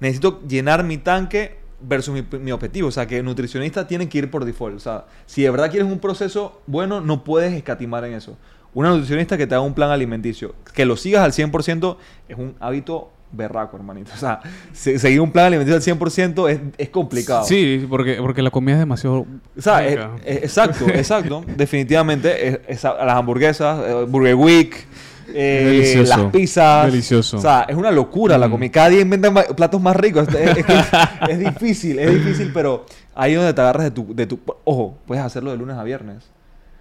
[0.00, 2.88] necesito llenar mi tanque versus mi, mi objetivo.
[2.88, 4.76] O sea, que nutricionista tiene que ir por default.
[4.76, 8.36] O sea, si de verdad quieres un proceso bueno, no puedes escatimar en eso.
[8.74, 11.96] Una nutricionista que te haga un plan alimenticio, que lo sigas al 100%
[12.28, 14.10] es un hábito berraco, hermanito.
[14.16, 14.40] O sea,
[14.72, 17.44] se- seguir un plan alimenticio al 100% es, es complicado.
[17.44, 19.26] Sí, porque, porque la comida es demasiado...
[19.56, 20.10] O sea, es- rica.
[20.24, 21.44] es- exacto, exacto.
[21.56, 22.84] Definitivamente, las
[23.16, 24.86] hamburguesas, eh, Burger Week,
[25.34, 26.16] eh, Delicioso.
[26.22, 26.86] las pizzas.
[26.86, 27.36] Delicioso.
[27.36, 28.50] O sea, es una locura la Mm.
[28.50, 28.72] comida.
[28.72, 30.28] Cada día inventan platos más ricos.
[30.28, 30.74] Es, es que
[31.32, 34.40] es difícil, es difícil, pero ahí es donde te agarras de tu, de tu...
[34.64, 36.24] Ojo, puedes hacerlo de lunes a viernes.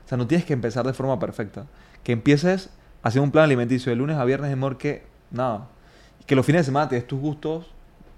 [0.05, 1.65] O sea, no tienes que empezar de forma perfecta.
[2.03, 2.69] Que empieces
[3.03, 5.67] haciendo un plan alimenticio de lunes a viernes es mejor que nada.
[6.25, 7.65] Que los fines de semana te des tus gustos.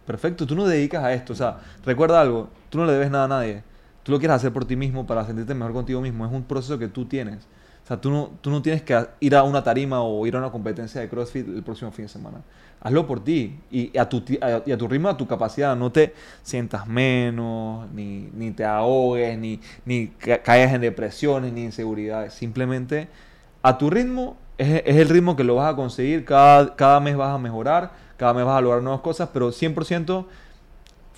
[0.06, 1.34] Perfecto, tú no dedicas a esto.
[1.34, 3.64] O sea, recuerda algo, tú no le debes nada a nadie.
[4.04, 6.26] Tú lo quieres hacer por ti mismo para sentirte mejor contigo mismo.
[6.26, 7.46] Es un proceso que tú tienes.
[7.90, 10.52] Sea, tú no, tú no tienes que ir a una tarima o ir a una
[10.52, 12.38] competencia de CrossFit el próximo fin de semana.
[12.82, 15.76] Hazlo por ti y a tu, a- y a tu ritmo, a tu capacidad.
[15.76, 21.64] No te sientas menos, ni, ni te ahogues, ni, ni ca- caigas en depresiones, ni
[21.66, 22.34] inseguridades.
[22.34, 23.10] Simplemente
[23.64, 26.26] a tu ritmo es, es el ritmo que lo vas a conseguir.
[26.26, 30.28] Cada, cada mes vas a mejorar, cada mes vas a lograr nuevas cosas, pero 100%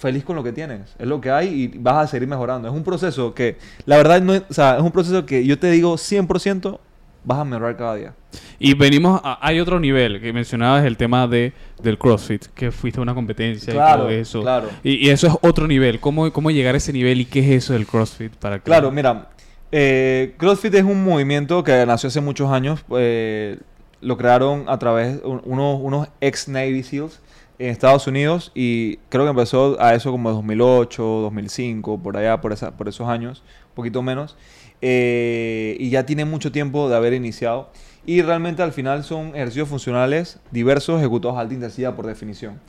[0.01, 0.95] feliz con lo que tienes.
[0.99, 2.67] Es lo que hay y vas a seguir mejorando.
[2.67, 5.57] Es un proceso que, la verdad, no es, o sea, es un proceso que yo
[5.59, 6.79] te digo 100%
[7.23, 8.13] vas a mejorar cada día.
[8.57, 12.99] Y venimos a, hay otro nivel que mencionabas el tema de del CrossFit, que fuiste
[12.99, 14.41] a una competencia y todo eso.
[14.41, 14.69] claro.
[14.83, 15.99] Y, y eso es otro nivel.
[15.99, 18.33] ¿Cómo, ¿Cómo llegar a ese nivel y qué es eso del CrossFit?
[18.35, 19.29] Para que- Claro, mira,
[19.71, 22.83] eh, CrossFit es un movimiento que nació hace muchos años.
[22.97, 23.57] eh,
[24.01, 27.19] lo crearon a través de un- unos, unos ex Navy SEALs
[27.61, 32.53] en Estados Unidos y creo que empezó a eso como 2008, 2005, por allá, por,
[32.53, 34.35] esa, por esos años, un poquito menos.
[34.81, 37.69] eh, y ya tiene mucho tiempo de haber iniciado.
[38.05, 42.59] Y realmente al final son ejercicios funcionales diversos ejecutados a alta intensidad por definición.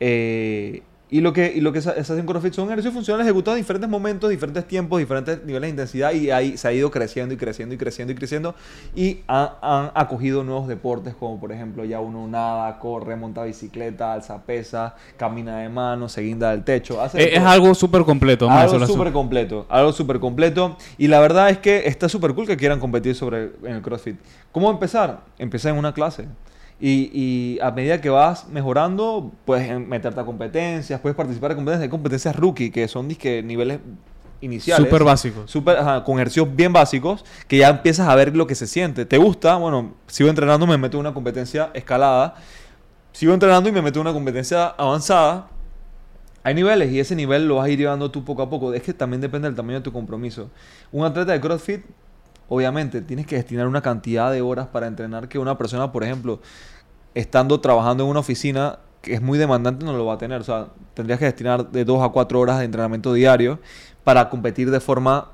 [0.00, 3.62] Eh, y lo que, y lo que hace en CrossFit son ejercicios funcionales ejecutados en
[3.64, 7.36] diferentes momentos, diferentes tiempos, diferentes niveles de intensidad y ahí se ha ido creciendo y
[7.36, 8.54] creciendo y creciendo y creciendo
[8.96, 14.14] y ha- han acogido nuevos deportes como por ejemplo ya uno nada, corre, monta bicicleta,
[14.14, 17.02] alza pesa, camina de mano, se guinda del techo.
[17.02, 17.48] hace es, todo.
[17.48, 18.50] algo súper completo.
[18.50, 20.78] Algo súper completo, algo súper completo.
[20.96, 24.16] Y la verdad es que está súper cool que quieran competir sobre en el CrossFit.
[24.50, 25.20] ¿Cómo empezar?
[25.38, 26.26] Empezar en una clase.
[26.84, 31.84] Y, y a medida que vas mejorando, puedes meterte a competencias, puedes participar en competencias.
[31.84, 33.78] Hay competencias rookie, que son disque, niveles
[34.40, 34.84] iniciales.
[34.84, 35.48] Súper básicos.
[35.48, 39.06] Súper, ajá, con ejercicios bien básicos, que ya empiezas a ver lo que se siente.
[39.06, 39.54] ¿Te gusta?
[39.58, 42.34] Bueno, sigo entrenando, me meto en una competencia escalada.
[43.12, 45.46] Sigo entrenando y me meto en una competencia avanzada.
[46.42, 48.74] Hay niveles y ese nivel lo vas a ir llevando tú poco a poco.
[48.74, 50.50] Es que también depende del tamaño de tu compromiso.
[50.90, 51.84] Un atleta de CrossFit,
[52.48, 56.40] obviamente, tienes que destinar una cantidad de horas para entrenar que una persona, por ejemplo,
[57.14, 60.40] estando trabajando en una oficina que es muy demandante, no lo va a tener.
[60.40, 63.58] O sea, tendrías que destinar de 2 a 4 horas de entrenamiento diario
[64.04, 65.30] para competir de forma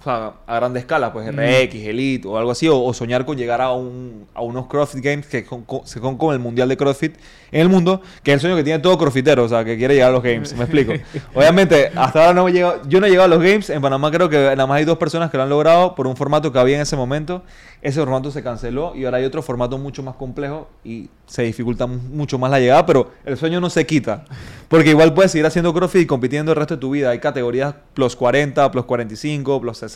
[0.00, 3.36] o sea, a grande escala, pues RX, Elite o algo así, o, o soñar con
[3.36, 6.68] llegar a, un, a unos CrossFit Games que con- con- se son como el mundial
[6.68, 7.16] de CrossFit
[7.50, 9.94] en el mundo, que es el sueño que tiene todo crossfitero, o sea, que quiere
[9.94, 10.92] llegar a los Games, me explico.
[11.34, 14.10] Obviamente, hasta ahora no he llegado, yo no he llegado a los Games, en Panamá
[14.10, 16.58] creo que nada más hay dos personas que lo han logrado por un formato que
[16.58, 17.42] había en ese momento,
[17.80, 21.86] ese formato se canceló y ahora hay otro formato mucho más complejo y se dificulta
[21.86, 24.24] mu- mucho más la llegada, pero el sueño no se quita,
[24.68, 27.74] porque igual puedes seguir haciendo CrossFit y compitiendo el resto de tu vida, hay categorías
[27.94, 29.87] plus 40, plus 45, plus 60,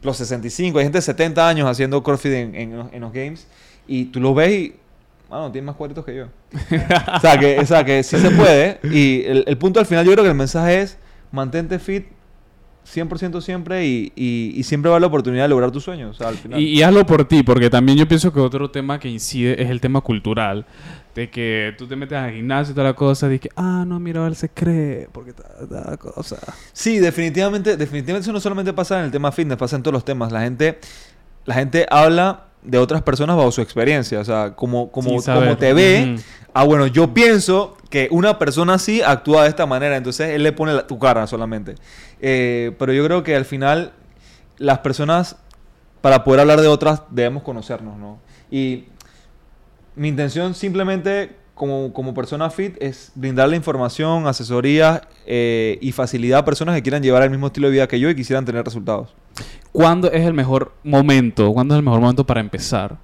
[0.00, 3.46] plus 65, hay gente de 70 años haciendo CrossFit en, en los- en los Games
[3.88, 4.74] y tú los ves y,
[5.28, 6.26] bueno, tienen más cuadritos que yo.
[7.16, 8.78] o, sea, que, o sea, que sí se puede.
[8.84, 10.98] Y el, el punto al final, yo creo que el mensaje es:
[11.32, 12.06] mantente fit
[12.86, 16.10] 100% siempre y, y, y siempre va la oportunidad de lograr tus sueños.
[16.10, 16.60] O sea, al final.
[16.60, 19.70] Y, y hazlo por ti, porque también yo pienso que otro tema que incide es
[19.70, 20.66] el tema cultural.
[21.14, 24.00] De que tú te metes al gimnasio y toda la cosa, y que, ah, no,
[24.00, 26.36] mira, él se cree, porque tal cosa.
[26.72, 30.04] Sí, definitivamente, definitivamente eso no solamente pasa en el tema fitness, pasa en todos los
[30.04, 30.32] temas.
[30.32, 30.78] La gente,
[31.44, 34.18] la gente habla de otras personas bajo su experiencia.
[34.18, 36.16] O sea, como, como, como te ve.
[36.52, 40.52] Ah, bueno, yo pienso que una persona así actúa de esta manera, entonces él le
[40.52, 41.74] pone la- tu cara solamente.
[42.20, 43.92] Eh, pero yo creo que al final
[44.58, 45.36] las personas,
[46.00, 48.18] para poder hablar de otras, debemos conocernos, ¿no?
[48.50, 48.84] Y
[49.96, 56.44] mi intención simplemente como, como persona fit es brindarle información, asesoría eh, y facilidad a
[56.44, 59.14] personas que quieran llevar el mismo estilo de vida que yo y quisieran tener resultados.
[59.72, 61.52] ¿Cuándo es el mejor momento?
[61.52, 62.96] ¿Cuándo es el mejor momento para empezar?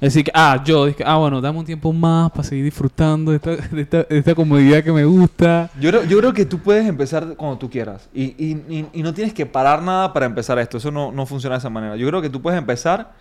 [0.00, 3.38] Es decir, ah, yo dije, ah, bueno, dame un tiempo más para seguir disfrutando de
[3.38, 5.70] esta, de esta, de esta comodidad que me gusta.
[5.80, 8.08] Yo creo, yo creo que tú puedes empezar cuando tú quieras.
[8.14, 10.76] Y, y- y- y no tienes que parar nada para empezar esto.
[10.76, 11.96] Eso no, no funciona de esa manera.
[11.96, 13.12] Yo creo que tú puedes empezar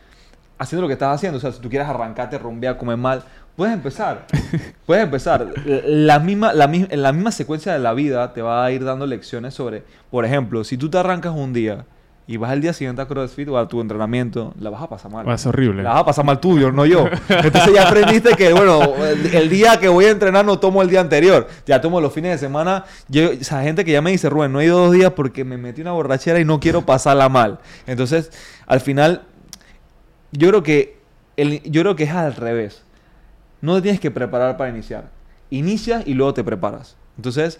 [0.57, 1.37] haciendo lo que estás haciendo.
[1.37, 3.23] O sea, si tú quieres arrancarte, rumbear, comer mal,
[3.55, 4.25] puedes empezar.
[4.85, 5.53] puedes empezar.
[5.65, 9.05] La misma, la, en la misma secuencia de la vida te va a ir dando
[9.05, 11.85] lecciones sobre, por ejemplo, si tú te arrancas un día
[12.29, 15.09] y vas al día siguiente a CrossFit o a tu entrenamiento, la vas a pasar
[15.09, 15.27] mal.
[15.27, 15.81] Va a ser horrible.
[15.81, 17.07] La vas a pasar mal tú, yo, no yo.
[17.29, 20.89] Entonces ya aprendiste que, bueno, el, el día que voy a entrenar no tomo el
[20.89, 21.47] día anterior.
[21.65, 22.83] Ya tomo los fines de semana.
[23.07, 25.45] Yo, o sea, gente que ya me dice, Rubén, no he ido dos días porque
[25.45, 27.59] me metí una borrachera y no quiero pasarla mal.
[27.85, 28.29] Entonces,
[28.67, 29.21] al final,
[30.37, 30.99] yo creo que,
[31.35, 32.83] el, yo creo que es al revés.
[33.59, 35.09] No te tienes que preparar para iniciar.
[35.49, 36.95] Inicias y luego te preparas.
[37.17, 37.59] Entonces,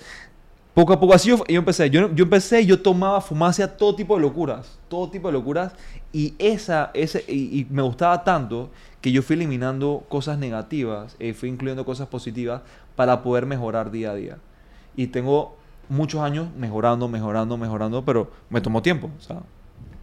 [0.75, 1.89] poco a poco así yo, empecé.
[1.89, 4.77] Yo, yo empecé, yo tomaba, fumaba, hacía todo tipo de locuras.
[4.89, 5.73] Todo tipo de locuras.
[6.13, 8.69] Y, esa, ese, y, me gustaba tanto
[9.01, 12.61] que yo fui eliminando cosas negativas y fui incluyendo cosas positivas
[12.95, 14.37] para poder mejorar día a día.
[14.95, 15.57] Y tengo
[15.89, 19.09] muchos años mejorando, mejorando, mejorando, pero me tomó tiempo.
[19.17, 19.41] O sea,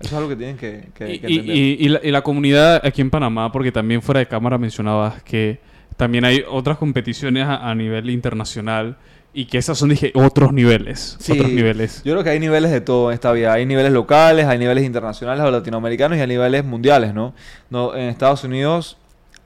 [0.00, 1.56] eso es algo que tienen que, que- Y, que entender.
[1.56, 5.22] y- y la, y la comunidad aquí en Panamá, porque también fuera de cámara mencionabas
[5.22, 5.60] que
[5.96, 8.96] también hay otras competiciones a, a nivel internacional
[9.32, 11.16] y que esas son, dije, otros niveles.
[11.18, 12.02] Sí, otros niveles.
[12.04, 13.52] Yo creo que hay niveles de todo en esta vida.
[13.52, 17.34] Hay niveles locales, hay niveles internacionales o latinoamericanos y hay niveles mundiales, ¿no?
[17.70, 18.96] no en Estados Unidos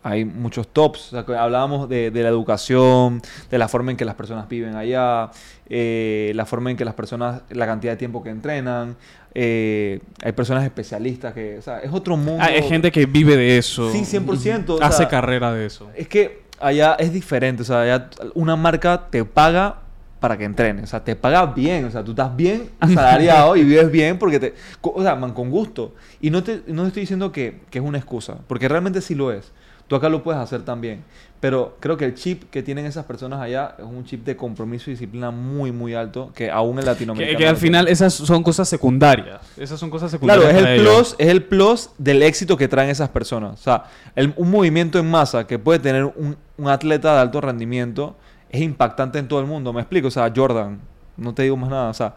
[0.02, 1.08] hay muchos tops.
[1.08, 4.48] O sea, que hablábamos de, de la educación, de la forma en que las personas
[4.48, 5.30] viven allá,
[5.70, 8.96] eh, la forma en que las personas, la cantidad de tiempo que entrenan.
[9.34, 12.42] Eh, hay personas especialistas que, o sea, es otro mundo.
[12.42, 13.90] Ah, hay gente que vive de eso.
[13.92, 15.90] Sí, 100%, o Hace carrera de eso.
[15.94, 19.80] Es que allá es diferente, o sea, allá una marca te paga
[20.20, 23.62] para que entrenes, o sea, te paga bien, o sea, tú estás bien asalariado y
[23.62, 25.94] vives bien porque te, o sea, man, con gusto.
[26.20, 29.14] Y no te, no te estoy diciendo que, que es una excusa, porque realmente sí
[29.14, 29.52] lo es.
[29.88, 31.02] Tú acá lo puedes hacer también,
[31.40, 34.90] pero creo que el chip que tienen esas personas allá es un chip de compromiso
[34.90, 37.38] y disciplina muy, muy alto, que aún en Que, Latinoamérica...
[37.38, 39.40] que no al final esas son cosas secundarias.
[39.56, 40.54] Esas son cosas Claro, secundarias.
[40.56, 40.92] es para el ellos.
[41.14, 43.54] plus, es el plus del éxito que traen esas personas.
[43.58, 47.40] O sea, el- un movimiento en masa que puede tener un, un atleta de alto
[47.40, 48.14] rendimiento
[48.50, 49.72] es impactante en todo el mundo.
[49.72, 50.80] Me explico, o sea, Jordan,
[51.16, 51.88] no te digo más nada.
[51.88, 52.14] O sea,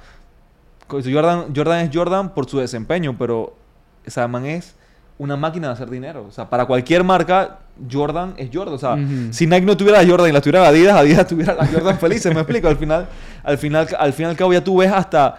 [0.90, 3.56] Jordan, Jordan es Jordan por su desempeño, pero
[4.04, 4.76] esa man es
[5.18, 6.26] una máquina de hacer dinero.
[6.28, 7.60] O sea, para cualquier marca,
[7.92, 8.76] Jordan es Jordan.
[8.76, 8.98] O sea,
[9.32, 12.34] si Nike no tuviera la Jordan y la tuviera Adidas, Adidas tuviera la Jordan felices.
[12.34, 13.08] Me explico, al final,
[13.44, 15.38] al final, al fin y al cabo ya tú ves hasta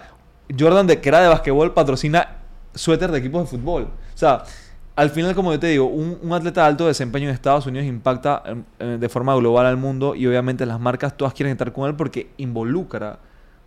[0.57, 2.27] Jordan de que era de basquetbol patrocina
[2.75, 3.83] suéter de equipos de fútbol.
[3.83, 4.43] O sea,
[4.95, 7.87] al final, como yo te digo, un, un atleta de alto desempeño en Estados Unidos
[7.87, 11.71] impacta eh, eh, de forma global al mundo y obviamente las marcas todas quieren estar
[11.73, 13.17] con él porque involucra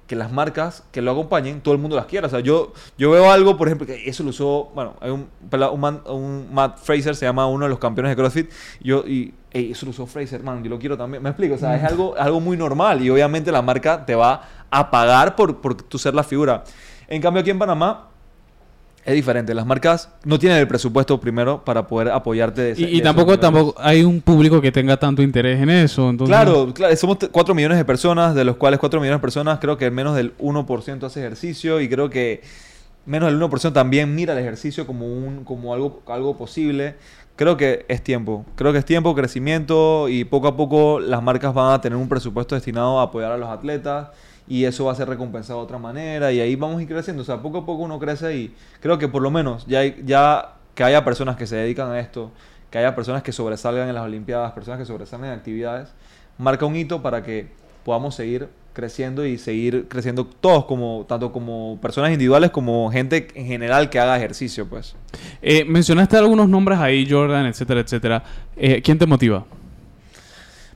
[0.07, 2.27] que las marcas que lo acompañen, todo el mundo las quiera.
[2.29, 5.29] O sea, yo, yo veo algo, por ejemplo, que eso lo usó, bueno, hay un,
[5.51, 9.05] un, man- un Matt Fraser, se llama uno de los campeones de CrossFit, y yo,
[9.07, 11.23] y ey, eso lo usó Fraser, man, yo lo quiero también.
[11.23, 14.43] Me explico, o sea, es algo, algo muy normal y obviamente la marca te va
[14.71, 16.63] a pagar por, por tú ser la figura.
[17.09, 18.09] En cambio, aquí en Panamá
[19.07, 19.55] es diferente.
[19.55, 23.39] Las marcas no tienen el presupuesto primero para poder apoyarte de ese- Y, y tampoco,
[23.39, 26.11] tampoco hay un público que tenga tanto interés en eso.
[26.11, 29.59] Entonces, Claro, claro, somos 4 millones de personas, de los cuales 4 millones de personas
[29.61, 32.43] creo que menos del 1% hace ejercicio y creo que
[33.07, 36.97] menos del 1% también mira el ejercicio como, un, como algo, algo posible.
[37.37, 41.55] Creo que es tiempo, creo que es tiempo, crecimiento y poco a poco las marcas
[41.55, 44.09] van a tener un presupuesto destinado a apoyar a los atletas
[44.49, 47.23] y eso va a ser recompensado de otra manera y ahí vamos a ir creciendo.
[47.23, 50.03] O sea, poco a poco uno crece y creo que por lo menos ya, hay-
[50.05, 52.31] ya que haya personas que se dedican a esto,
[52.71, 55.89] que haya personas que sobresalgan en las Olimpiadas, personas que sobresalgan en actividades,
[56.39, 57.49] marca un hito para que
[57.85, 63.47] podamos seguir creciendo y seguir creciendo todos como tanto como personas individuales como gente en
[63.47, 64.95] general que haga ejercicio pues
[65.41, 68.23] Eh, mencionaste algunos nombres ahí, Jordan, etcétera, etcétera.
[68.55, 69.47] Eh, ¿Quién te motiva?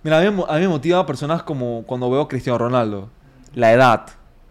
[0.03, 3.11] mira a mí, a mí me motiva personas como cuando veo a Cristiano Ronaldo
[3.55, 4.07] la edad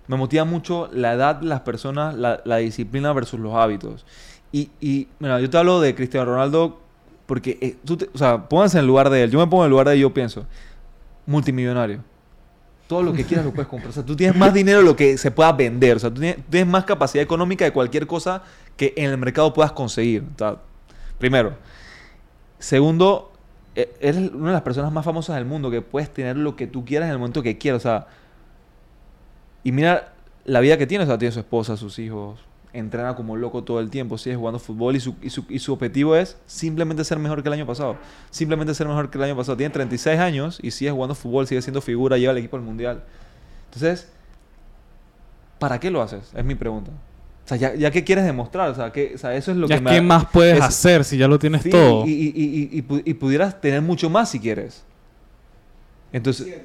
[0.07, 4.05] me motiva mucho la edad las personas la, disciplina versus los hábitos
[4.51, 6.79] y, y mira yo te hablo de Cristiano Ronaldo
[7.25, 9.87] porque eh, tú o sea pónganse en lugar de él yo me pongo en lugar
[9.87, 10.45] de él y yo pienso
[11.25, 12.03] multimillonario
[12.89, 13.91] todo lo que quieras lo puedes comprar.
[13.91, 15.97] O sea, tú tienes más dinero de lo que se pueda vender.
[15.97, 18.41] O sea, tú tienes, tienes más capacidad económica de cualquier cosa
[18.75, 20.23] que en el mercado puedas conseguir.
[20.33, 20.57] O sea,
[21.19, 21.53] primero.
[22.57, 23.31] Segundo,
[23.75, 26.65] e- eres una de las personas más famosas del mundo que puedes tener lo que
[26.65, 27.85] tú quieras en el momento que quieras.
[27.85, 28.07] O sea,
[29.69, 30.13] y mira
[30.45, 31.03] la vida que tiene.
[31.03, 32.39] O sea, tiene su esposa, sus hijos.
[32.73, 34.17] Entrena como loco todo el tiempo.
[34.17, 37.49] Sigue jugando fútbol y su, y, su, y su objetivo es simplemente ser mejor que
[37.49, 37.97] el año pasado.
[38.29, 39.57] Simplemente ser mejor que el año pasado.
[39.57, 43.03] Tiene 36 años y sigue jugando fútbol, sigue siendo figura, lleva al equipo al mundial.
[43.65, 44.07] Entonces,
[45.59, 46.31] ¿para qué lo haces?
[46.35, 46.91] Es mi pregunta.
[47.45, 48.69] O sea, ya, ya qué quieres demostrar.
[48.69, 50.63] O sea, ¿qué, o sea, eso es lo ya que me ¿Qué más puedes es-
[50.63, 52.05] hacer si ya lo tienes Sí, todo?
[52.05, 54.83] Y, y- y- y pu- y pudieras tener mucho más si quieres.
[56.13, 56.55] Entonces,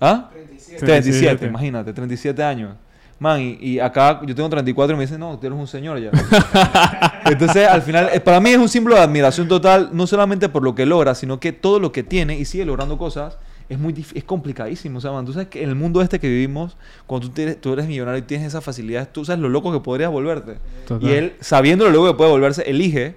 [0.00, 0.30] ¿ah?
[0.32, 1.46] 37, 37.
[1.46, 2.74] imagínate, 37 años.
[3.18, 5.98] Man, y, y acá yo tengo 34 y me dicen, no, tú eres un señor
[5.98, 6.10] ya.
[7.24, 10.62] Entonces, al final, eh, para mí es un símbolo de admiración total, no solamente por
[10.62, 13.94] lo que logra, sino que todo lo que tiene y sigue logrando cosas es muy
[14.14, 14.98] es complicadísimo.
[14.98, 17.60] O sea, man, tú sabes que en el mundo este que vivimos, cuando tú, tienes-
[17.60, 20.58] tú eres millonario y tienes esas facilidades, tú sabes lo loco que podrías volverte.
[20.86, 21.08] Total.
[21.08, 23.16] Y él, sabiendo lo loco que puede volverse, elige,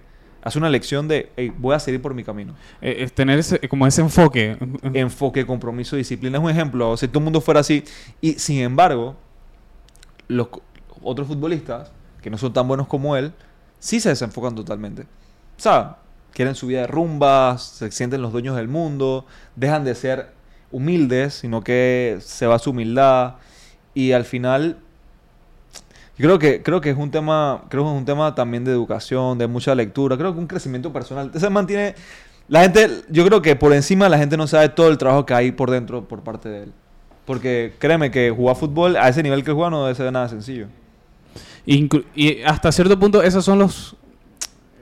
[0.49, 2.55] hace una elección de, hey, voy a seguir por mi camino.
[2.81, 4.57] Eh, es tener ese, como ese enfoque.
[4.93, 6.97] Enfoque, compromiso, disciplina es un ejemplo.
[6.97, 7.83] Si todo el mundo fuera así.
[8.21, 9.15] Y sin embargo,
[10.27, 10.47] los
[11.01, 13.31] otros futbolistas, que no son tan buenos como él,
[13.79, 15.03] sí se desenfocan totalmente.
[15.03, 15.97] O sea,
[16.33, 20.31] quieren su vida de rumbas, se sienten los dueños del mundo, dejan de ser
[20.71, 23.35] humildes, sino que se va su humildad.
[23.93, 24.77] Y al final,
[26.19, 28.71] yo creo que, creo que es un tema, creo que es un tema también de
[28.71, 31.31] educación, de mucha lectura, creo que un crecimiento personal.
[31.33, 31.95] Se mantiene.
[32.49, 35.33] La gente, yo creo que por encima la gente no sabe todo el trabajo que
[35.33, 36.73] hay por dentro por parte de él.
[37.25, 40.67] Porque créeme que jugar fútbol a ese nivel que juega no debe ser nada sencillo.
[41.65, 43.95] Y hasta cierto punto esos son los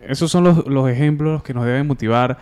[0.07, 2.39] esos son los, los ejemplos que nos deben motivar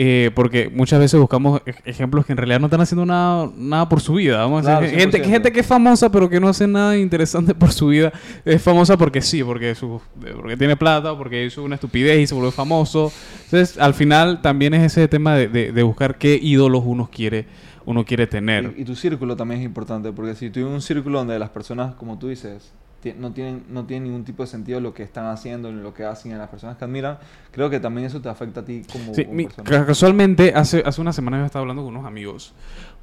[0.00, 3.88] eh, porque muchas veces buscamos ej- ejemplos que en realidad no están haciendo nada, nada
[3.88, 5.24] por su vida vamos a Claro, decir, gente, 100%.
[5.28, 8.12] gente que es famosa pero que no hace nada interesante por su vida
[8.44, 10.00] es famosa porque sí porque su,
[10.36, 13.10] porque tiene plata porque hizo una estupidez y se volvió famoso.
[13.46, 17.46] Entonces al final también es ese tema de, de- de buscar qué ídolos uno quiere
[17.84, 18.74] uno quiere tener.
[18.76, 21.48] Y, y tu círculo también es importante, porque si tú tienes un círculo donde las
[21.50, 22.70] personas, como tú dices,
[23.18, 26.04] no tienen, no tienen ningún tipo de sentido lo que están haciendo, ni lo que
[26.04, 27.18] hacen, en las personas que admiran,
[27.52, 29.68] creo que también eso te afecta a ti como, Sí, como mi- persona.
[29.70, 32.52] ca- casualmente, hace, hace una semana yo estaba hablando con unos amigos.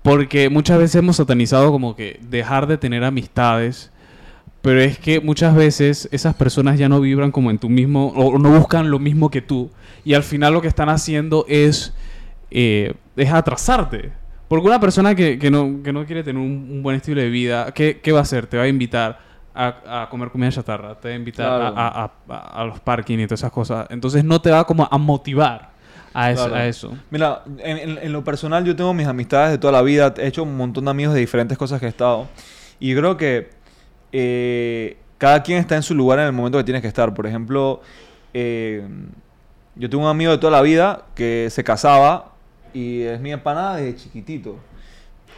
[0.03, 3.91] Porque muchas veces hemos satanizado como que dejar de tener amistades.
[4.61, 8.37] Pero es que muchas veces esas personas ya no vibran como en tu mismo, o
[8.39, 9.69] no buscan lo mismo que tú.
[10.03, 11.93] Y al final lo que están haciendo es,
[12.51, 14.11] eh, es atrasarte.
[14.47, 17.29] Porque una persona que, que no, que no quiere tener un, un buen estilo de
[17.29, 18.47] vida, ¿qué, qué va a hacer?
[18.47, 19.19] Te va a invitar
[19.55, 21.75] a, a comer comida chatarra, te va a invitar a- Claro.
[21.77, 23.87] a, a- a los parking y todas esas cosas.
[23.89, 25.69] Entonces no te va como a motivar
[26.13, 26.47] a eso.
[26.47, 26.63] Claro.
[26.63, 26.93] Eso.
[27.09, 30.27] Mira, en, en- en lo personal yo tengo mis amistades de toda la vida, he
[30.27, 32.27] hecho un montón de amigos de diferentes cosas que he estado.
[32.79, 33.49] Y creo que
[34.11, 37.13] eh, cada quien está en su lugar en el momento que tienes que estar.
[37.13, 37.81] Por ejemplo,
[38.33, 38.85] eh,
[39.75, 42.33] yo tengo un amigo de toda la vida que se casaba
[42.73, 44.57] y es mi empanada desde chiquitito.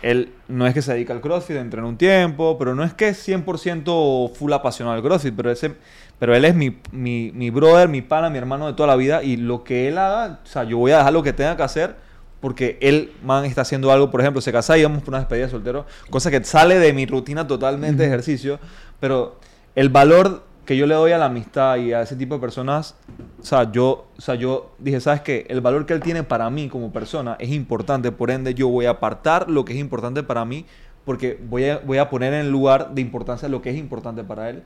[0.01, 3.09] Él no es que se dedica al CrossFit, entrena un tiempo, pero no es que
[3.09, 5.73] es 100% full apasionado al CrossFit, pero, ese,
[6.19, 9.23] pero él es mi, mi, mi brother, mi pana, mi hermano de toda la vida
[9.23, 11.63] y lo que él haga, o sea, yo voy a dejar lo que tenga que
[11.63, 11.95] hacer
[12.39, 15.45] porque él, man, está haciendo algo, por ejemplo, se casa y vamos por una despedida
[15.45, 18.59] de soltero, cosa que sale de mi rutina totalmente de ejercicio,
[18.99, 19.39] pero
[19.75, 22.95] el valor que yo le doy a la amistad y a ese tipo de personas,
[23.39, 25.45] o sea, yo, o sea, yo dije, ¿sabes qué?
[25.47, 28.85] El valor que él tiene para mí como persona es importante, por ende yo voy
[28.85, 30.65] a apartar lo que es importante para mí,
[31.05, 34.49] porque voy a, voy a poner en lugar de importancia lo que es importante para
[34.49, 34.63] él.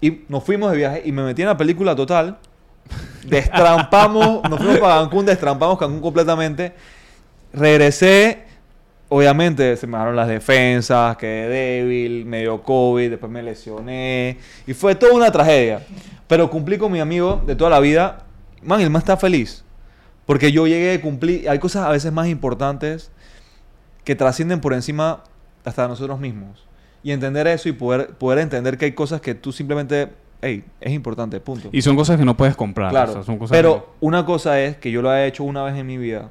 [0.00, 2.38] Y nos fuimos de viaje y me metí en la película total,
[3.24, 6.74] destrampamos, nos fuimos para Cancún, destrampamos Cancún completamente,
[7.52, 8.43] regresé,
[9.08, 14.74] obviamente se me bajaron las defensas, quedé débil, me dio COVID, después me lesioné y
[14.74, 15.82] fue toda una tragedia.
[16.26, 18.24] Pero cumplí con mi amigo de toda la vida.
[18.62, 19.64] Man, el más está feliz.
[20.26, 21.48] Porque yo llegué a cumplir.
[21.48, 23.10] Hay cosas a veces más importantes
[24.04, 25.22] que trascienden por encima
[25.64, 26.66] hasta nosotros mismos.
[27.02, 30.08] Y entender eso y poder, poder entender que hay cosas que tú simplemente.
[30.40, 31.68] Hey, es importante, punto.
[31.72, 32.90] Y son cosas que no puedes comprar.
[32.90, 35.62] Claro, o sea, son cosas pero una cosa es que yo lo haya hecho una
[35.62, 36.30] vez en mi vida,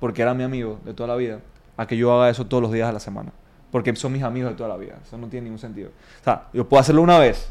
[0.00, 1.40] porque era mi amigo de toda la vida,
[1.76, 3.32] a que yo haga eso todos los días de la semana.
[3.70, 4.98] Porque son mis amigos de toda la vida.
[5.02, 5.90] Eso no tiene ningún sentido.
[6.20, 7.50] O sea, yo puedo hacerlo una vez,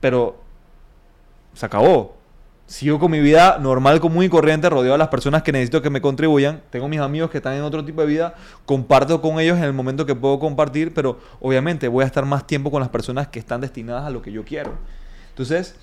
[0.00, 0.36] pero
[1.52, 2.16] se acabó.
[2.66, 5.88] Sigo con mi vida normal, común y corriente, rodeado de las personas que necesito que
[5.88, 6.62] me contribuyan.
[6.70, 8.34] Tengo mis amigos que están en otro tipo de vida.
[8.66, 12.46] Comparto con ellos en el momento que puedo compartir, pero obviamente voy a estar más
[12.46, 14.72] tiempo con las personas que están destinadas a lo que yo quiero.
[15.30, 15.76] Entonces,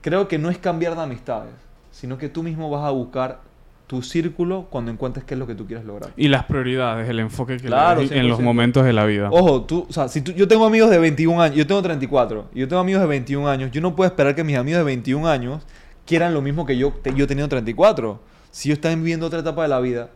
[0.00, 1.52] creo que no es cambiar de amistades,
[1.92, 3.40] sino que tú mismo vas a buscar
[3.90, 6.12] tu círculo cuando encuentres qué es lo que tú quieres lograr.
[6.16, 8.44] Y las prioridades, el enfoque que le Claro, das en los 100%.
[8.44, 9.28] momentos de la vida.
[9.32, 12.44] Ojo, tú, o sea, si tú- yo tengo amigos de 21 años, yo tengo 34,
[12.54, 14.84] y yo tengo amigos de 21 años, yo no puedo esperar que mis amigos de
[14.84, 15.66] 21 años
[16.06, 18.20] quieran lo mismo que yo, te- yo teniendo 34.
[18.52, 20.10] Si ellos están viviendo otra etapa de la vida,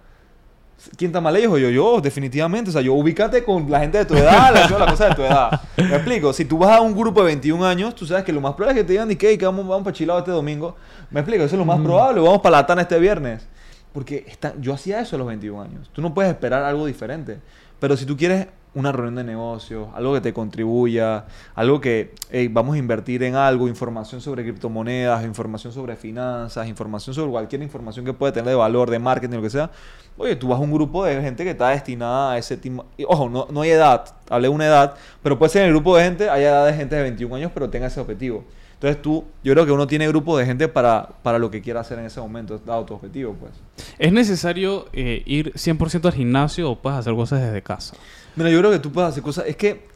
[0.96, 1.68] ¿quién está mal ellos o yo?
[1.70, 2.70] Yo, definitivamente.
[2.70, 5.22] O sea, yo ubícate con la gente de tu edad, la, las cosas de tu
[5.22, 5.60] edad.
[5.78, 8.40] Me explico, si tú vas a un grupo de 21 años, tú sabes que lo
[8.40, 9.36] más probable es que te digan, ¿y qué?
[9.36, 10.76] Que vamos, vamos para Chilao este domingo.
[11.10, 13.48] Me explico, eso es lo más probable, vamos para la Tana este viernes.
[13.94, 15.88] Porque está, yo hacía eso a los 21 años.
[15.92, 17.38] Tú no puedes esperar algo diferente.
[17.78, 22.12] Pero si tú quieres una reunión de negocios, algo que te contribuya, algo que
[22.50, 28.04] vamos a invertir en algo, información sobre criptomonedas, información sobre finanzas, información sobre cualquier información
[28.04, 29.70] que pueda tener de valor, de marketing, lo que sea.
[30.16, 32.84] Oye, tú vas a un grupo de gente que está destinada a ese tipo.
[33.06, 35.96] Ojo, no, no hay edad, hablé de una edad, pero puede ser en el grupo
[35.96, 38.44] de gente, hay edad de gente de 21 años, pero tenga ese objetivo.
[38.84, 41.80] Entonces tú, yo creo que uno tiene grupo de gente para, para lo que quiera
[41.80, 43.52] hacer en ese momento, dado tu objetivo, pues.
[43.98, 47.96] ¿Es necesario eh, ir 100% al gimnasio o puedes hacer cosas desde casa?
[48.36, 49.46] Mira, yo creo que tú puedes hacer cosas.
[49.48, 49.86] Es que,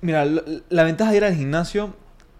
[0.00, 1.94] mira, la, la ventaja de ir al gimnasio,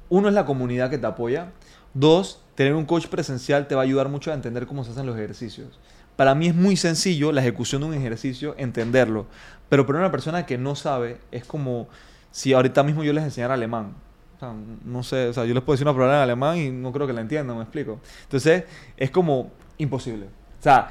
[0.09, 1.53] uno es la comunidad que te apoya.
[1.95, 5.07] Dos, tener un coach presencial te va a ayudar mucho a entender cómo se hacen
[5.07, 5.79] los ejercicios.
[6.17, 9.27] Para mí es muy sencillo la ejecución de un ejercicio, entenderlo.
[9.69, 11.87] Pero para una persona que no sabe, es como
[12.33, 13.95] si ahorita mismo yo les enseñara alemán.
[14.37, 14.53] O sea,
[14.85, 17.07] no sé, o sea, yo les puedo decir una palabra en alemán y no creo
[17.07, 18.01] que la entiendan, me explico.
[18.25, 18.65] Entonces,
[18.97, 20.27] es como imposible.
[20.27, 20.91] O sea,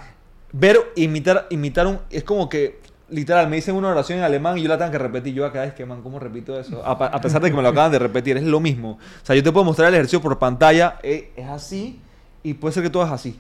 [0.51, 1.99] ver, imitar, imitar un...
[2.09, 2.79] Es como que,
[3.09, 5.33] literal, me dicen una oración en alemán y yo la tengo que repetir.
[5.33, 6.83] Yo acá es que, man, ¿cómo repito eso?
[6.83, 8.93] A, pesar de que me lo acaban de repetir, es lo mismo.
[8.93, 11.99] O sea, yo te puedo mostrar el ejercicio por pantalla, eh, es así
[12.41, 13.39] y puede ser que todo es así.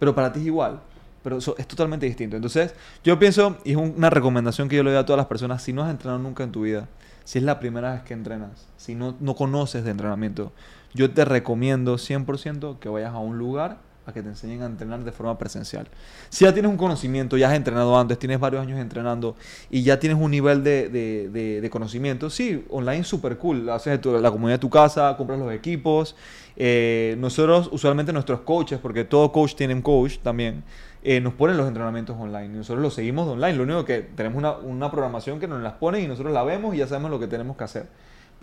[0.00, 0.80] Pero para ti es igual.
[1.22, 2.34] Pero eso es totalmente distinto.
[2.34, 2.74] Entonces,
[3.04, 5.62] yo pienso, y es un- una recomendación que yo le doy a todas las personas,
[5.62, 6.88] si no has entrenado nunca en tu vida,
[7.24, 10.52] si es la primera vez que entrenas, si no, no conoces de entrenamiento,
[10.94, 15.04] yo te recomiendo 100% que vayas a un lugar a que te enseñen a entrenar
[15.04, 15.86] de forma presencial.
[16.30, 19.36] Si ya tienes un conocimiento, ya has entrenado antes, tienes varios años entrenando
[19.70, 23.68] y ya tienes un nivel de, de- de- conocimiento, sí, online súper cool.
[23.68, 26.16] Haces la comunidad de tu casa, compras los equipos.
[26.56, 30.64] Eh, nosotros, usualmente nuestros coaches, porque todo coach tiene un coach también,
[31.02, 32.46] eh, nos ponen los entrenamientos online.
[32.54, 33.54] Y nosotros los seguimos de online.
[33.54, 36.74] Lo único que tenemos una, una programación que nos las ponen y nosotros la vemos
[36.74, 37.86] y ya sabemos lo que tenemos que hacer.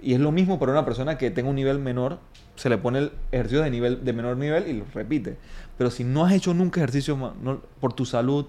[0.01, 2.19] Y es lo mismo para una persona que tenga un nivel menor,
[2.55, 5.37] se le pone el ejercicio de, nivel, de menor nivel y lo repite.
[5.77, 8.45] Pero si no has hecho nunca ejercicio no- por tu salud,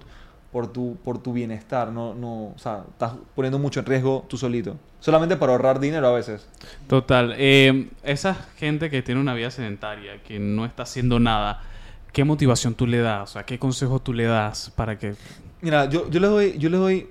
[0.52, 4.36] por tu, por tu bienestar, no, no, o sea, estás poniendo mucho en riesgo tú
[4.38, 4.76] solito.
[5.00, 6.48] Solamente para ahorrar dinero a veces.
[6.86, 7.34] Total.
[7.38, 11.62] Eh, esa gente que tiene una vida sedentaria, que no está haciendo nada,
[12.12, 13.30] ¿qué motivación tú le das?
[13.30, 15.14] O sea, ¿qué consejo tú le das para que...
[15.60, 17.08] Mira, yo, yo les doy, yo les doy,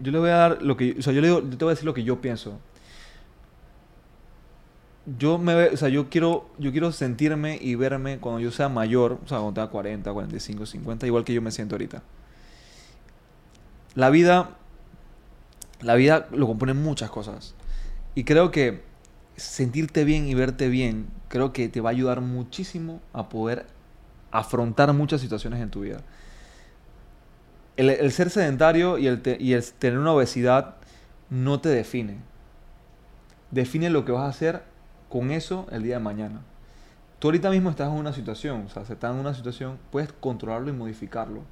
[0.00, 1.72] yo les voy a dar lo que, o sea, yo, le digo- yo te voy
[1.72, 2.58] a decir lo que yo pienso.
[5.18, 9.20] Yo me, o sea, yo quiero, yo quiero sentirme y verme cuando yo sea mayor,
[9.24, 12.02] o sea, cuando tenga 40, 45, 50, igual que yo me siento ahorita.
[13.94, 14.50] La vida,
[15.80, 17.54] la vida lo componen muchas cosas.
[18.16, 18.82] Y creo que
[19.36, 23.66] sentirte bien y verte bien, creo que te va a ayudar muchísimo a poder
[24.30, 26.02] afrontar muchas situaciones en tu vida
[27.76, 30.76] el, ser sedentario y el, y el tener una obesidad
[31.30, 32.18] no te define.
[33.50, 34.62] Define lo que vas a hacer
[35.08, 36.40] con eso el día de mañana.
[37.18, 40.12] Tú ahorita mismo estás en una situación, o sea, se está en una situación, puedes
[40.12, 41.42] controlarlo y modificarlo.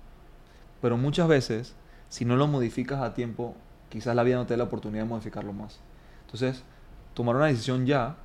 [0.83, 1.75] Pero muchas veces,
[2.09, 3.55] si no lo modificas a tiempo,
[3.89, 5.81] quizás la vida no te dé la oportunidad de modificarlo más.
[6.27, 6.63] Entonces,
[7.15, 8.17] tomar una decisión ya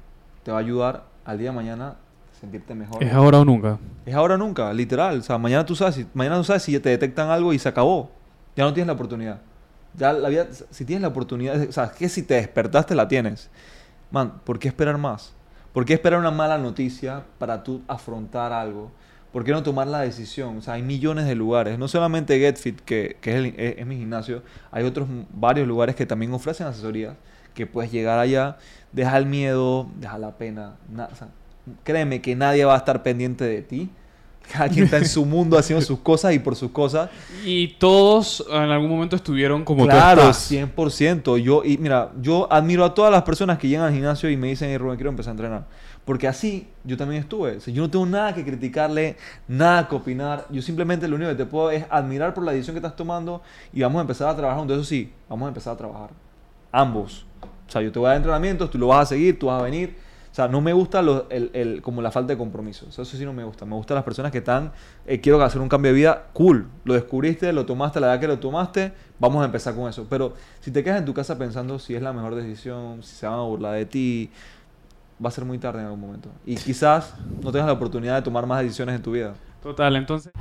[0.43, 1.95] te va a ayudar al día de mañana
[2.39, 3.03] sentirte mejor.
[3.03, 3.77] ¿Es ahora o nunca?
[4.05, 5.19] Es ahora o nunca, literal.
[5.19, 7.69] O sea, mañana tú sabes, si, mañana tú sabes si te detectan algo y se
[7.69, 8.09] acabó.
[8.55, 9.41] Ya no tienes la oportunidad.
[9.95, 13.49] Ya la vida, si tienes la oportunidad, o sea, que si te despertaste la tienes.
[14.11, 15.33] Man, ¿por qué esperar más?
[15.73, 18.91] ¿Por qué esperar una mala noticia para tú afrontar algo?
[19.31, 20.57] ¿Por qué no tomar la decisión?
[20.57, 21.77] O sea, hay millones de lugares.
[21.77, 24.41] No solamente GetFit, que, que es, el- es- es mi gimnasio.
[24.71, 27.15] Hay otros varios lugares que también ofrecen asesorías.
[27.53, 28.57] Que puedes llegar allá,
[28.91, 30.75] deja el miedo, deja la pena.
[30.91, 31.27] na- o sea,
[31.83, 33.89] créeme que nadie va a estar pendiente de ti.
[34.51, 37.09] Cada quien está en su mundo haciendo sus cosas y por sus cosas.
[37.45, 40.51] Y todos en algún momento estuvieron como claro, tú estás.
[40.51, 41.37] 100%.
[41.37, 44.47] Yo, y mira, yo admiro a todas las personas que llegan al gimnasio y me
[44.47, 45.65] dicen, hey, Rubén, quiero empezar a entrenar.
[46.03, 47.57] Porque así yo también estuve.
[47.57, 49.17] O sea, yo no tengo nada que criticarle,
[49.47, 50.47] nada que opinar.
[50.49, 53.43] Yo simplemente lo único que te puedo es admirar por la decisión que estás tomando
[53.71, 54.77] y vamos a empezar a trabajar juntos.
[54.77, 56.09] Eso sí, vamos a empezar a trabajar.
[56.71, 57.27] Ambos.
[57.67, 59.59] O sea, yo te voy a dar entrenamientos, tú lo vas a seguir, tú vas
[59.59, 59.95] a venir.
[60.31, 60.99] O sea, no me gusta
[61.29, 62.85] el, el- como la falta de compromiso.
[62.87, 63.65] Eso sí no me gusta.
[63.65, 64.71] Me gustan las personas que están,
[65.07, 66.67] eh, quiero hacer un cambio de vida, cool.
[66.85, 70.05] Lo descubriste, lo tomaste la edad que lo tomaste, vamos a empezar con eso.
[70.09, 73.25] Pero si te quedas en tu casa pensando si es la mejor decisión, si se
[73.25, 74.29] van a burlar de ti,
[75.23, 76.29] va a ser muy tarde en algún momento.
[76.45, 79.33] Y quizás no tengas la oportunidad de tomar más decisiones en tu vida.
[79.61, 80.31] Total, entonces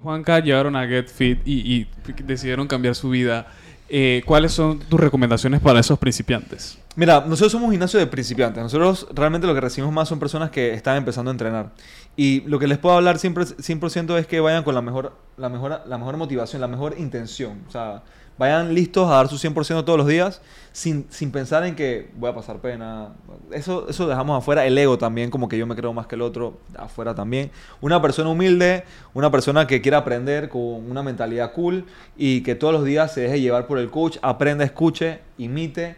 [0.00, 1.88] Juanca llegaron a Get Fit y, y
[2.24, 3.46] decidieron cambiar su vida.
[3.88, 6.78] Eh, ¿Cuáles son tus recomendaciones para esos principiantes?
[6.96, 8.62] Mira, nosotros somos un gimnasio de principiantes.
[8.62, 11.72] Nosotros realmente lo que recibimos más son personas que están empezando a entrenar.
[12.16, 15.48] Y lo que les puedo hablar siempre 100% es que vayan con la mejor, la,
[15.48, 17.62] mejor, la mejor motivación, la mejor intención.
[17.68, 18.02] O sea,
[18.38, 20.42] Vayan listos a dar su 100% todos los días
[20.72, 23.14] sin, sin pensar en que voy a pasar pena.
[23.50, 24.66] Eso, eso dejamos afuera.
[24.66, 27.50] El ego también, como que yo me creo más que el otro, afuera también.
[27.80, 28.84] Una persona humilde,
[29.14, 33.22] una persona que quiera aprender con una mentalidad cool y que todos los días se
[33.22, 35.96] deje llevar por el coach, aprenda, escuche, imite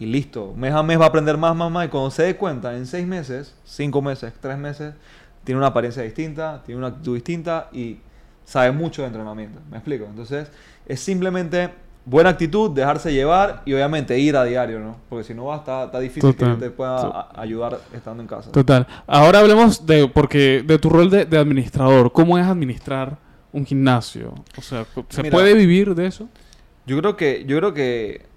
[0.00, 0.54] y listo.
[0.56, 1.86] Mes a mes va a aprender más, más, más.
[1.86, 4.94] Y cuando se dé cuenta, en seis meses, cinco meses, tres meses,
[5.44, 7.98] tiene una apariencia distinta, tiene una actitud distinta y
[8.44, 9.60] sabe mucho de entrenamiento.
[9.70, 10.06] ¿Me explico?
[10.06, 10.50] Entonces,
[10.86, 11.70] es simplemente
[12.04, 14.96] buena actitud, dejarse llevar y obviamente ir a diario, ¿no?
[15.08, 16.56] Porque si no va, está, está difícil Total.
[16.56, 18.50] que te pueda ayudar estando en casa.
[18.50, 18.86] Total.
[19.06, 22.10] Ahora hablemos de, porque, de tu rol de, de administrador.
[22.10, 23.18] ¿Cómo es administrar
[23.52, 24.34] un gimnasio?
[24.56, 25.32] O sea, ¿se Mira.
[25.32, 26.28] puede vivir de eso?
[26.86, 28.29] Yo creo que, yo creo que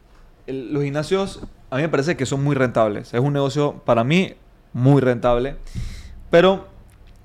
[0.47, 3.13] los gimnasios a mí me parece que son muy rentables.
[3.13, 4.33] Es un negocio para mí
[4.73, 5.55] muy rentable.
[6.29, 6.67] Pero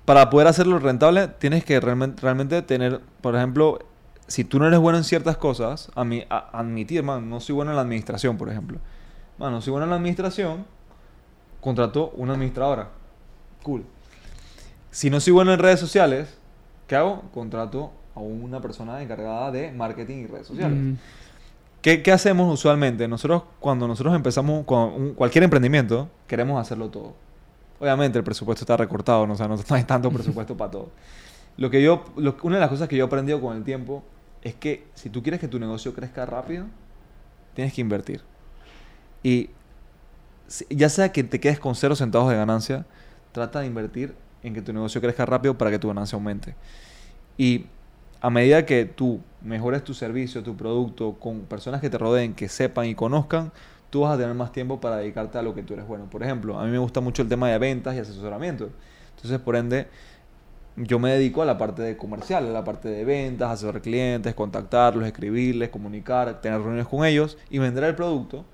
[0.04, 3.78] para poder hacerlo rentable tienes que realmente, tener, por ejemplo,
[4.26, 7.54] si tú no eres bueno en ciertas cosas, a mí, a- admitir, man, no soy
[7.54, 8.78] bueno en la administración, por ejemplo.
[9.38, 10.64] Man, no soy bueno en la administración,
[11.60, 12.88] contrato una administradora.
[13.62, 13.84] Cool.
[14.90, 16.36] Si no soy bueno en redes sociales,
[16.86, 17.22] ¿qué hago?
[17.34, 20.78] Contrato a una persona encargada de marketing y redes sociales.
[20.78, 20.94] Mm,
[21.82, 23.06] ¿Qué, hacemos usualmente?
[23.06, 27.14] Nosotros, cuando nosotros empezamos con cualquier emprendimiento, queremos hacerlo todo.
[27.78, 29.34] Obviamente el presupuesto está recortado, ¿no?
[29.34, 30.90] o sea, no hay tanto presupuesto para todo.
[31.56, 32.04] Lo que yo,
[32.42, 34.04] una de las cosas que yo he aprendido con el tiempo
[34.42, 36.66] es que si tú quieres que tu negocio crezca rápido,
[37.54, 38.22] tienes que invertir.
[39.22, 39.50] Y
[40.70, 42.86] ya sea que te quedes con cero centavos de ganancia,
[43.32, 46.54] trata de invertir en que tu negocio crezca rápido para que tu ganancia aumente.
[47.36, 47.66] Y
[48.20, 52.48] a medida que tú mejores tu servicio, tu producto, con personas que te rodeen, que
[52.48, 53.52] sepan y conozcan,
[53.90, 56.06] tú vas a tener más tiempo para dedicarte a lo que tú eres bueno.
[56.10, 58.70] Por ejemplo, a mí me gusta mucho el tema de ventas y asesoramiento.
[59.16, 59.86] Entonces, por ende,
[60.76, 64.34] yo me dedico a la parte de comercial, a la parte de ventas, asesorar clientes,
[64.34, 68.44] contactarlos, escribirles, comunicar, tener reuniones con ellos y vender el producto.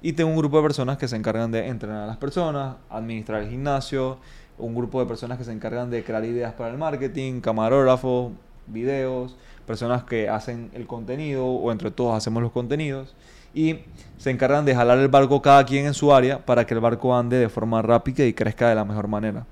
[0.00, 3.42] Y tengo un grupo de personas que se encargan de entrenar a las personas, administrar
[3.42, 4.18] el gimnasio,
[4.58, 8.32] un grupo de personas que se encargan de crear ideas para el marketing, camarógrafos,
[8.66, 9.36] videos,
[9.66, 13.14] personas que hacen el contenido o entre todos hacemos los contenidos
[13.54, 13.80] y
[14.18, 17.16] se encargan de jalar el barco cada quien en su área para que el barco
[17.16, 19.46] ande de forma rápida y crezca de la mejor manera.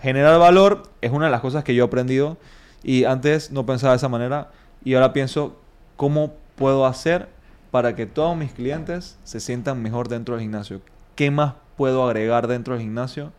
[0.00, 2.36] Generar valor es una de las cosas que yo he aprendido
[2.82, 4.50] y antes no pensaba de esa manera
[4.84, 5.56] y ahora pienso
[5.96, 7.28] cómo puedo hacer
[7.70, 10.80] para que todos mis clientes se sientan mejor dentro del gimnasio.
[11.14, 13.32] ¿Qué más puedo agregar dentro del gimnasio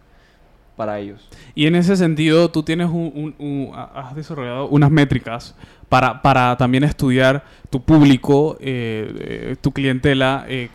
[0.75, 1.27] para ellos?
[1.55, 5.55] Y en ese sentido, tú tienes un, un- un- ha- has desarrollado unas métricas
[5.89, 9.13] para, para también estudiar tu público, eh,
[9.51, 10.45] eh, tu clientela.
[10.47, 10.69] eh,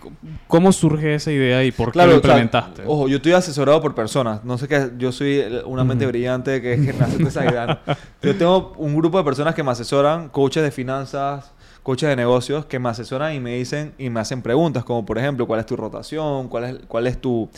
[0.46, 2.82] ¿Cómo surge esa idea y por qué lo o sea, implementaste?
[2.86, 4.44] ojo, yo estoy asesorado por personas.
[4.44, 6.12] No sé qué, yo soy una mente Ujú.
[6.12, 7.66] brillante que, que nace de esa idea.
[7.66, 7.94] ¿no?
[8.22, 11.52] Yo tengo un grupo de personas que me asesoran, coaches de finanzas,
[11.88, 15.16] coaches de negocios, que me asesoran y me dicen y me hacen preguntas, como por
[15.16, 16.48] ejemplo, ¿cuál es tu rotación?
[16.48, 17.48] ¿Cuál es, cuál es tu.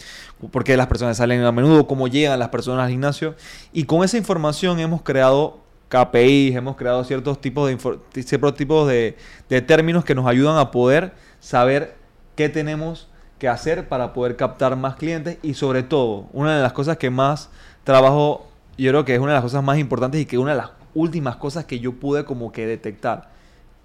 [0.52, 1.88] ¿Por qué las personas salen a menudo?
[1.88, 3.34] ¿Cómo llegan las personas al gimnasio?
[3.72, 5.58] Y con esa información hemos creado
[5.88, 9.16] KPIs, hemos creado ciertos tipos de, ciertos tipos de,
[9.48, 11.96] de términos que nos ayudan a poder saber
[12.36, 13.08] qué tenemos
[13.40, 17.10] que hacer para poder captar más clientes y sobre todo, una de las cosas que
[17.10, 17.50] más
[17.82, 18.46] trabajo,
[18.78, 20.70] yo creo que es una de las cosas más importantes y que una de las
[20.94, 23.29] últimas cosas que yo pude como que detectar,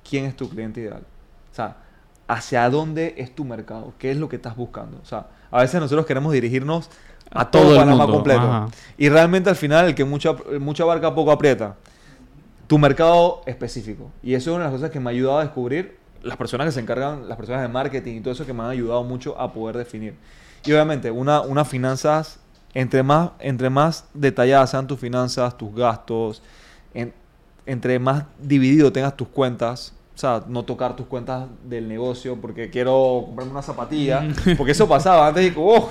[0.07, 1.03] ¿quién es tu cliente ideal?
[1.51, 1.77] O sea,
[2.27, 3.93] ¿hacia dónde es tu mercado?
[3.97, 4.99] ¿Qué es lo que estás buscando?
[5.01, 6.89] O sea, a veces nosotros queremos dirigirnos
[7.31, 8.41] a, A todo, todo el Panamá mundo, completo.
[8.41, 8.67] ajá.
[8.97, 11.75] Y realmente al final el que mucha, mucha barca poco aprieta.
[12.67, 14.11] Tu mercado específico.
[14.23, 16.65] Y eso es una de las cosas que me ha ayudado a descubrir las personas
[16.65, 19.39] que se encargan, las personas de marketing y todo eso que me han ayudado mucho
[19.39, 20.15] a poder definir.
[20.65, 22.39] Y obviamente, una, unas finanzas,
[22.73, 26.41] entre más, entre más detalladas sean tus finanzas, tus gastos,
[26.95, 27.13] en-
[27.65, 32.69] entre más dividido tengas tus cuentas, o sea, no tocar tus cuentas del negocio porque
[32.69, 34.25] quiero comprarme una zapatilla,
[34.57, 35.89] porque eso pasaba antes y "Oh,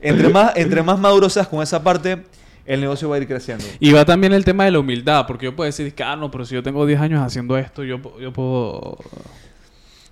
[0.00, 2.22] entre más, entre más maduro seas con esa parte,
[2.64, 3.64] el negocio va a ir creciendo.
[3.80, 6.30] Y va también el tema de la humildad, porque yo puedo decir que, ah, no,
[6.30, 8.98] pero si yo tengo 10 años haciendo esto, yo, yo puedo...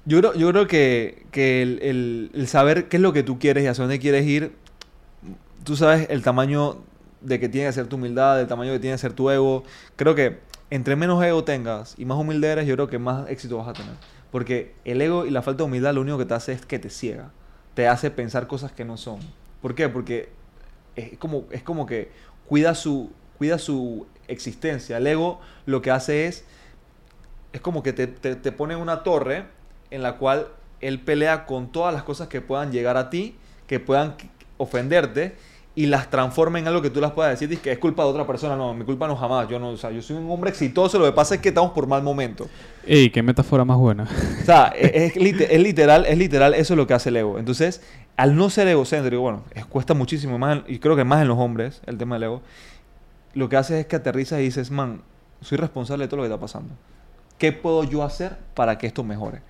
[0.06, 3.38] Yo creo, yo creo que, que el, el- el saber qué es lo que tú
[3.38, 4.52] quieres y hacia dónde quieres ir,
[5.62, 6.78] tú sabes el tamaño
[7.20, 9.64] de que tiene que ser tu humildad, el tamaño que tiene que ser tu ego.
[9.96, 10.40] Creo que
[10.70, 13.72] entre menos ego tengas y más humilde eres, yo creo que más éxito vas a
[13.72, 13.94] tener.
[14.30, 16.78] Porque el ego y la falta de humildad lo único que te hace es que
[16.78, 17.30] te ciega.
[17.74, 19.20] Te hace pensar cosas que no son.
[19.60, 19.88] ¿Por qué?
[19.88, 20.28] Porque
[20.96, 22.10] es como, es como que
[22.46, 24.98] cuida su, cuida su existencia.
[24.98, 26.44] El ego lo que hace es
[27.52, 29.46] es como que te, te, te pone una torre
[29.90, 30.46] en la cual
[30.80, 34.14] él pelea con todas las cosas que puedan llegar a ti, que puedan
[34.56, 35.36] ofenderte,
[35.82, 38.10] y las transforma en algo que tú las puedas decir y que es culpa de
[38.10, 38.54] otra persona.
[38.56, 39.48] No, mi culpa no jamás.
[39.48, 40.98] Yo no, o sea, yo soy un hombre exitoso.
[40.98, 42.48] Lo que pasa es que estamos por mal momento.
[42.86, 44.04] Ey, qué metáfora más buena.
[44.42, 47.16] O sea, es, es lite- es literal, es literal, eso es lo que hace el
[47.16, 47.38] ego.
[47.38, 47.82] Entonces,
[48.16, 51.38] al no ser egocéntrico, bueno, es- cuesta muchísimo más, y creo que más en los
[51.38, 52.42] hombres, el tema del ego,
[53.34, 55.02] lo que haces es que aterrizas y dices, man,
[55.40, 56.74] soy responsable de todo lo que está pasando.
[57.38, 59.40] ¿Qué puedo yo hacer para que esto mejore?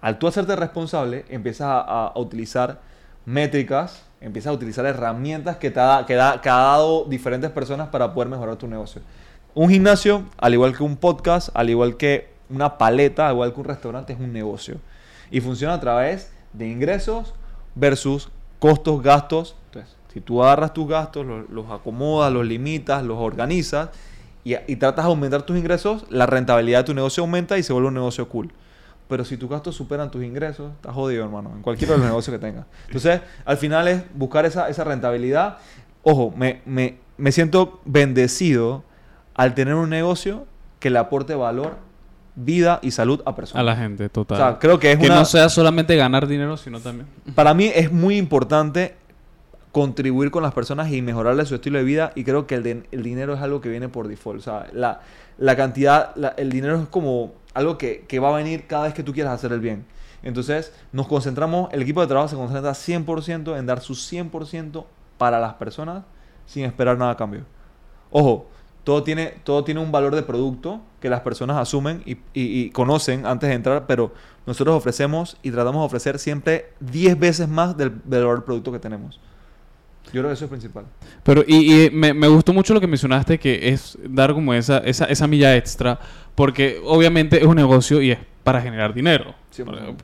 [0.00, 2.80] Al tú hacerte responsable, empiezas a utilizar
[3.26, 7.88] métricas, empiezas a utilizar herramientas que te ha, que da- que ha dado diferentes personas
[7.88, 9.02] para poder mejorar tu negocio.
[9.54, 13.60] Un gimnasio, al igual que un podcast, al igual que una paleta, al igual que
[13.60, 14.76] un restaurante, es un negocio.
[15.30, 17.34] Y funciona a través de ingresos
[17.74, 19.56] versus costos, gastos.
[19.66, 23.90] Entonces, si tú agarras tus gastos, los, los acomodas, los limitas, los organizas
[24.44, 27.72] y, y tratas de aumentar tus ingresos, la rentabilidad de tu negocio aumenta y se
[27.72, 28.52] vuelve un negocio cool.
[29.08, 32.34] Pero si tus gastos superan tus ingresos, estás jodido, hermano, en cualquiera de los negocios
[32.34, 32.66] que tengas.
[32.86, 35.58] Entonces, al final es buscar esa, esa rentabilidad.
[36.02, 38.82] Ojo, me, me, me siento bendecido
[39.34, 40.46] al tener un negocio
[40.80, 41.76] que le aporte valor,
[42.34, 43.60] vida y salud a personas.
[43.60, 44.36] A la gente, O total.
[44.38, 45.16] sea, creo que es que una...
[45.16, 47.06] no sea solamente ganar dinero, sino también.
[47.34, 48.94] Para mí es muy importante
[49.72, 52.82] contribuir con las personas y mejorarle su estilo de vida y creo que el, de-
[52.92, 54.40] el dinero es algo que viene por default.
[54.40, 55.00] O sea, la,
[55.38, 58.94] la cantidad, la- el dinero es como algo que, que va a venir cada vez
[58.94, 59.86] que tú quieras hacer el bien.
[60.22, 64.86] Entonces nos concentramos, el equipo de trabajo se concentra 100% en dar su 100%
[65.18, 66.04] para las personas
[66.46, 67.44] sin esperar nada a cambio.
[68.10, 68.46] Ojo,
[68.84, 73.26] todo tiene, todo tiene un valor de producto que las personas asumen y, y- conocen
[73.26, 74.12] antes de entrar, pero
[74.46, 78.72] nosotros ofrecemos y tratamos de ofrecer siempre 10 veces más del, del valor del producto
[78.72, 79.20] que tenemos.
[80.12, 80.84] Yo creo que eso es principal.
[81.22, 84.78] Pero, y, y me, me gustó mucho lo que mencionaste, que es dar como esa,
[84.78, 85.98] esa, esa milla extra,
[86.34, 89.34] porque obviamente es un negocio y es para generar dinero.
[89.56, 89.94] 100%.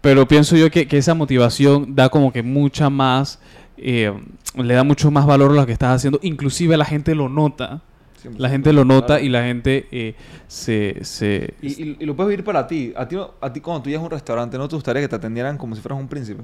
[0.00, 3.38] Pero pienso yo que, que esa motivación da como que mucha más,
[3.76, 4.12] eh,
[4.56, 6.18] le da mucho más valor a lo que estás haciendo.
[6.22, 7.80] Inclusive la gente lo nota.
[8.38, 9.24] La gente lo nota Claro.
[9.24, 10.14] y la gente eh,
[10.46, 11.04] se...
[11.04, 12.92] se Y, y- y lo puedes vivir para ti.
[12.96, 15.16] A ti, a ti cuando tú llegas a un restaurante, ¿no te gustaría que te
[15.16, 16.40] atendieran como si fueras un príncipe?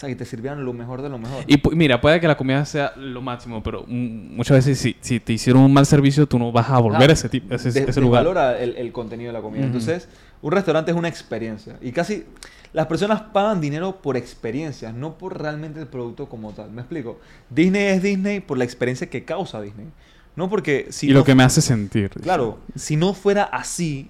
[0.00, 1.44] O sea, que te sirvieran lo mejor de lo mejor.
[1.46, 5.34] Y mira, puede que la comida sea lo máximo, pero muchas veces si, si te
[5.34, 8.00] hicieron un mal servicio, tú no vas a volver a ese, tipo, ese, de- ese
[8.00, 8.22] lugar.
[8.24, 9.62] desvalora el, el contenido de la comida.
[9.62, 10.08] Entonces,
[10.40, 11.76] un restaurante es una experiencia.
[11.82, 12.24] Y casi
[12.72, 16.70] las personas pagan dinero por experiencias, no por realmente el producto como tal.
[16.70, 17.20] ¿Me explico?
[17.50, 19.88] Disney es Disney por la experiencia que causa Disney.
[20.34, 22.08] No porque si y lo que me hace sentir.
[22.22, 24.08] Claro, si no fuera así,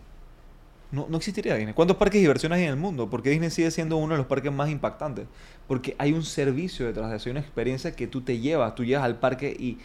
[0.92, 1.74] no, no existiría Disney.
[1.74, 3.08] ¿Cuántos parques de diversión hay en el mundo?
[3.10, 5.26] Porque Disney sigue siendo uno de los parques más impactantes.
[5.68, 8.74] Porque hay un servicio detrás de eso, hay una experiencia que tú te llevas.
[8.74, 9.78] Tú llegas al parque y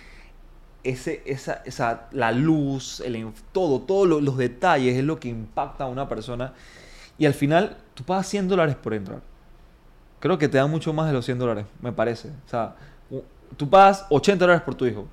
[0.84, 5.86] ese, esa, esa, la luz, el, todo, todos lo- los detalles es lo que impacta
[5.86, 6.54] a una persona.
[7.18, 9.22] Y al final, tú pagas 100 dólares por entrar.
[10.20, 12.30] Creo que te dan mucho más de los 100 dólares, me parece.
[12.30, 12.76] O sea,
[13.58, 15.08] tú pagas 80 dólares por tu hijo.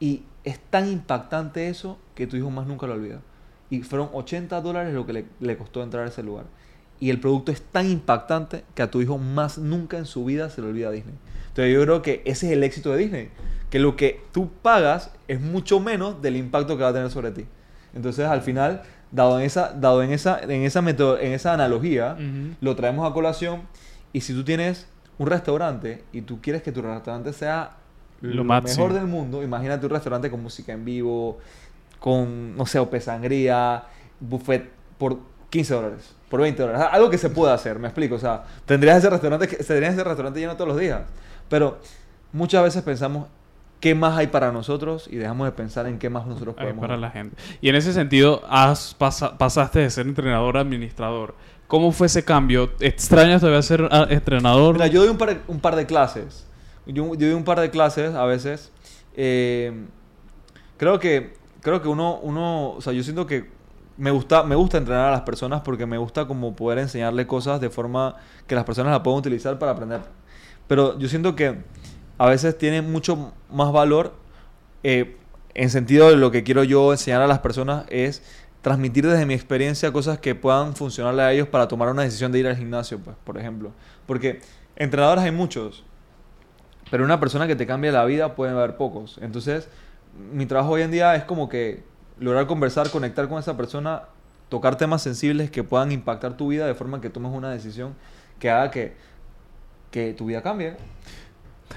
[0.00, 3.20] Y es tan impactante eso que tu hijo más nunca lo olvida.
[3.70, 6.46] Y fueron 80 dólares lo que le, le costó entrar a ese lugar.
[7.00, 10.50] Y el producto es tan impactante que a tu hijo más nunca en su vida
[10.50, 11.14] se le olvida Disney.
[11.48, 13.28] Entonces yo creo que ese es el éxito de Disney.
[13.70, 17.30] Que lo que tú pagas es mucho menos del impacto que va a tener sobre
[17.30, 17.44] ti.
[17.94, 22.16] Entonces al final, dado en esa, dado en esa, en esa, meto- en esa analogía,
[22.60, 23.62] lo traemos a colación.
[24.12, 24.86] Y si tú tienes
[25.18, 27.76] un restaurante y tú quieres que tu restaurante sea
[28.22, 31.38] Lo lo, mejor del mundo, imagínate un restaurante con música en vivo,
[32.00, 33.84] con, no sé, ope sangría,
[34.20, 35.18] buffet por
[35.50, 36.86] 15 dólares, por 20 dólares.
[36.92, 38.14] Algo que se pueda hacer, me explico.
[38.16, 41.02] O sea, tendrías ese restaurante, tendrías ese restaurante lleno todos los días.
[41.48, 41.78] Pero
[42.32, 43.28] muchas veces pensamos
[43.80, 46.94] qué más hay para nosotros y dejamos de pensar en qué más nosotros podemos para
[46.94, 47.00] dar.
[47.00, 47.36] la gente.
[47.60, 51.34] Y en ese sentido, has pasa- pasaste de ser entrenador a administrador.
[51.68, 52.70] ¿Cómo fue ese cambio?
[52.80, 54.74] ¿Extrañas todavía ser ah, entrenador?
[54.74, 56.46] Mira, yo doy un par, un par de clases.
[56.86, 58.72] Yo, yo doy un par de clases a veces.
[59.14, 59.72] Eh,
[60.76, 63.50] creo que, creo que uno, uno, o sea, yo siento que
[63.96, 67.60] me gusta, me gusta entrenar a las personas porque me gusta como poder enseñarle cosas
[67.60, 70.00] de forma que las personas la puedan utilizar para aprender.
[70.68, 71.58] Pero yo siento que
[72.16, 74.14] a veces tiene mucho más valor
[74.82, 75.16] eh,
[75.54, 78.22] en sentido de lo que quiero yo enseñar a las personas es
[78.62, 82.38] transmitir desde mi experiencia cosas que puedan funcionarle a ellos para tomar una decisión de
[82.40, 83.72] ir al gimnasio, pues, por ejemplo.
[84.06, 84.40] Porque
[84.76, 85.84] entrenadores hay muchos,
[86.90, 89.18] pero una persona que te cambie la vida puede haber pocos.
[89.20, 89.68] Entonces,
[90.32, 91.82] mi trabajo hoy en día es como que
[92.18, 94.02] lograr conversar, conectar con esa persona,
[94.48, 97.94] tocar temas sensibles que puedan impactar tu vida de forma que tomes una decisión
[98.38, 98.94] que haga que,
[99.90, 100.74] que tu vida cambie.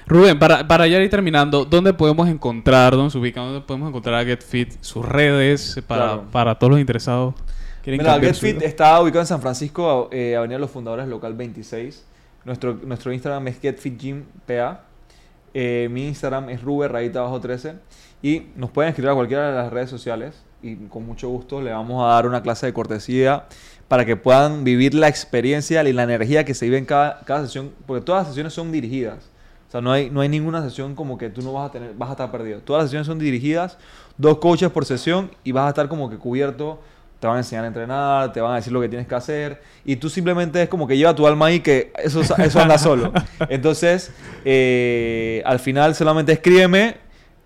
[0.06, 4.16] Rubén, para, para ya ir terminando, ¿dónde podemos encontrar, dónde se ubica, dónde podemos encontrar
[4.16, 6.24] a GetFit, sus redes, eh, para, Claro.
[6.30, 7.34] para todos los interesados?
[7.82, 12.04] ¿Quieren Mira, GetFit está ubicado en San Francisco, eh, Avenida Los Fundadores, local 26.
[12.44, 14.80] Nuestro, nuestro Instagram es GetFitGymPA.
[15.54, 17.74] Eh, mi Instagram es ruber abajo 13
[18.22, 21.72] y nos pueden escribir a cualquiera de las redes sociales y con mucho gusto le
[21.72, 23.46] vamos a dar una clase de cortesía
[23.88, 27.42] para que puedan vivir la experiencia y la energía que se vive en cada, cada
[27.42, 29.18] sesión, porque todas las sesiones son dirigidas.
[29.68, 31.92] O sea, no hay, no hay ninguna sesión como que tú no vas a tener,
[31.94, 32.60] vas a estar perdido.
[32.60, 33.76] Todas las sesiones son dirigidas,
[34.16, 36.80] dos coaches por sesión y vas a estar como que cubierto.
[37.20, 39.62] Te van a enseñar a entrenar, te van a decir lo que tienes que hacer.
[39.84, 43.12] Y tú simplemente es como que lleva tu alma ahí que eso, eso anda solo.
[43.48, 44.10] Entonces,
[44.44, 46.96] eh, al final solamente escríbeme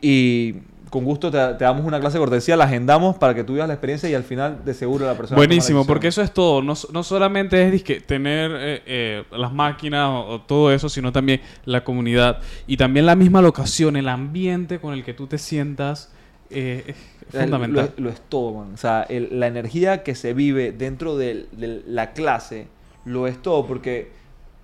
[0.01, 0.55] y
[0.91, 3.75] con gusto te, damos una clase de cortesía, la agendamos para que tú vivas la
[3.75, 5.37] experiencia y al final de seguro la persona...
[5.37, 6.63] Buenísimo, porque eso es todo.
[6.63, 12.41] No, solamente es tener eh, eh, las máquinas o, todo eso, sino también la comunidad
[12.67, 16.13] y también la misma locación, el ambiente con el que tú te sientas.
[16.51, 17.93] Eh, es fundamental.
[17.97, 18.73] Lo, es todo, man.
[18.73, 22.69] O sea, la energía que se vive dentro de, de la clase
[23.05, 24.13] lo es todo, porque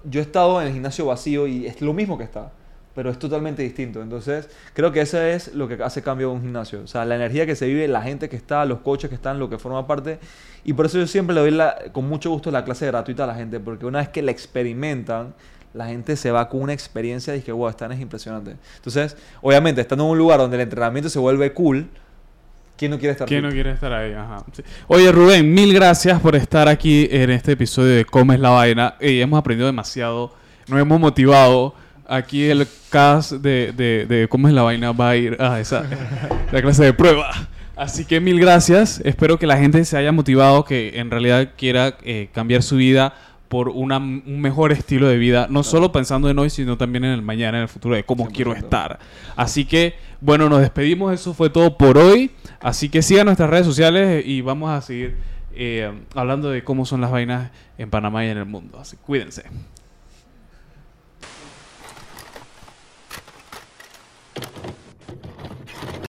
[0.05, 2.53] yo he estado en el gimnasio vacío y es lo mismo que está
[2.95, 4.03] pero es totalmente distinto.
[4.03, 6.82] Entonces, creo que eso es lo que hace cambio en un gimnasio.
[6.82, 9.38] O sea, la energía que se vive, la gente que está, los coches que están,
[9.38, 10.18] lo que forma parte.
[10.64, 13.26] Y por eso yo siempre le doy la, con mucho gusto la clase gratuita a
[13.26, 15.34] la gente, porque una vez que la experimentan,
[15.74, 18.57] la gente se va con una experiencia y dice, wow, esta es impresionante.
[18.76, 21.88] Entonces, obviamente, estando en un lugar donde el entrenamiento se vuelve cool,
[22.76, 24.12] ¿Quién no quiere estar ¿Quién no quiere estar ahí?
[24.88, 28.97] Oye, Rubén, mil gracias por estar aquí en este episodio de Comes la Vaina.
[28.99, 30.34] Hemos aprendido demasiado,
[30.66, 31.76] nos hemos motivado
[32.12, 35.84] aquí el cast de, de, cómo es la vaina va a ir a esa
[36.52, 37.30] la clase de prueba.
[37.74, 39.00] Así que mil gracias.
[39.04, 43.14] Espero que la gente se haya motivado, que en realidad quiera eh, cambiar su vida
[43.48, 47.12] por una, un mejor estilo de vida, no solo pensando en hoy, sino también en
[47.12, 48.98] el mañana, en el futuro, de cómo quiero estar.
[49.36, 51.12] Así que, bueno, nos despedimos.
[51.12, 52.30] Eso fue todo por hoy.
[52.60, 55.16] Así que sigan nuestras redes sociales y vamos a seguir
[55.54, 58.78] eh, hablando de cómo son las vainas en Panamá y en el mundo.
[58.78, 59.44] Así cuídense.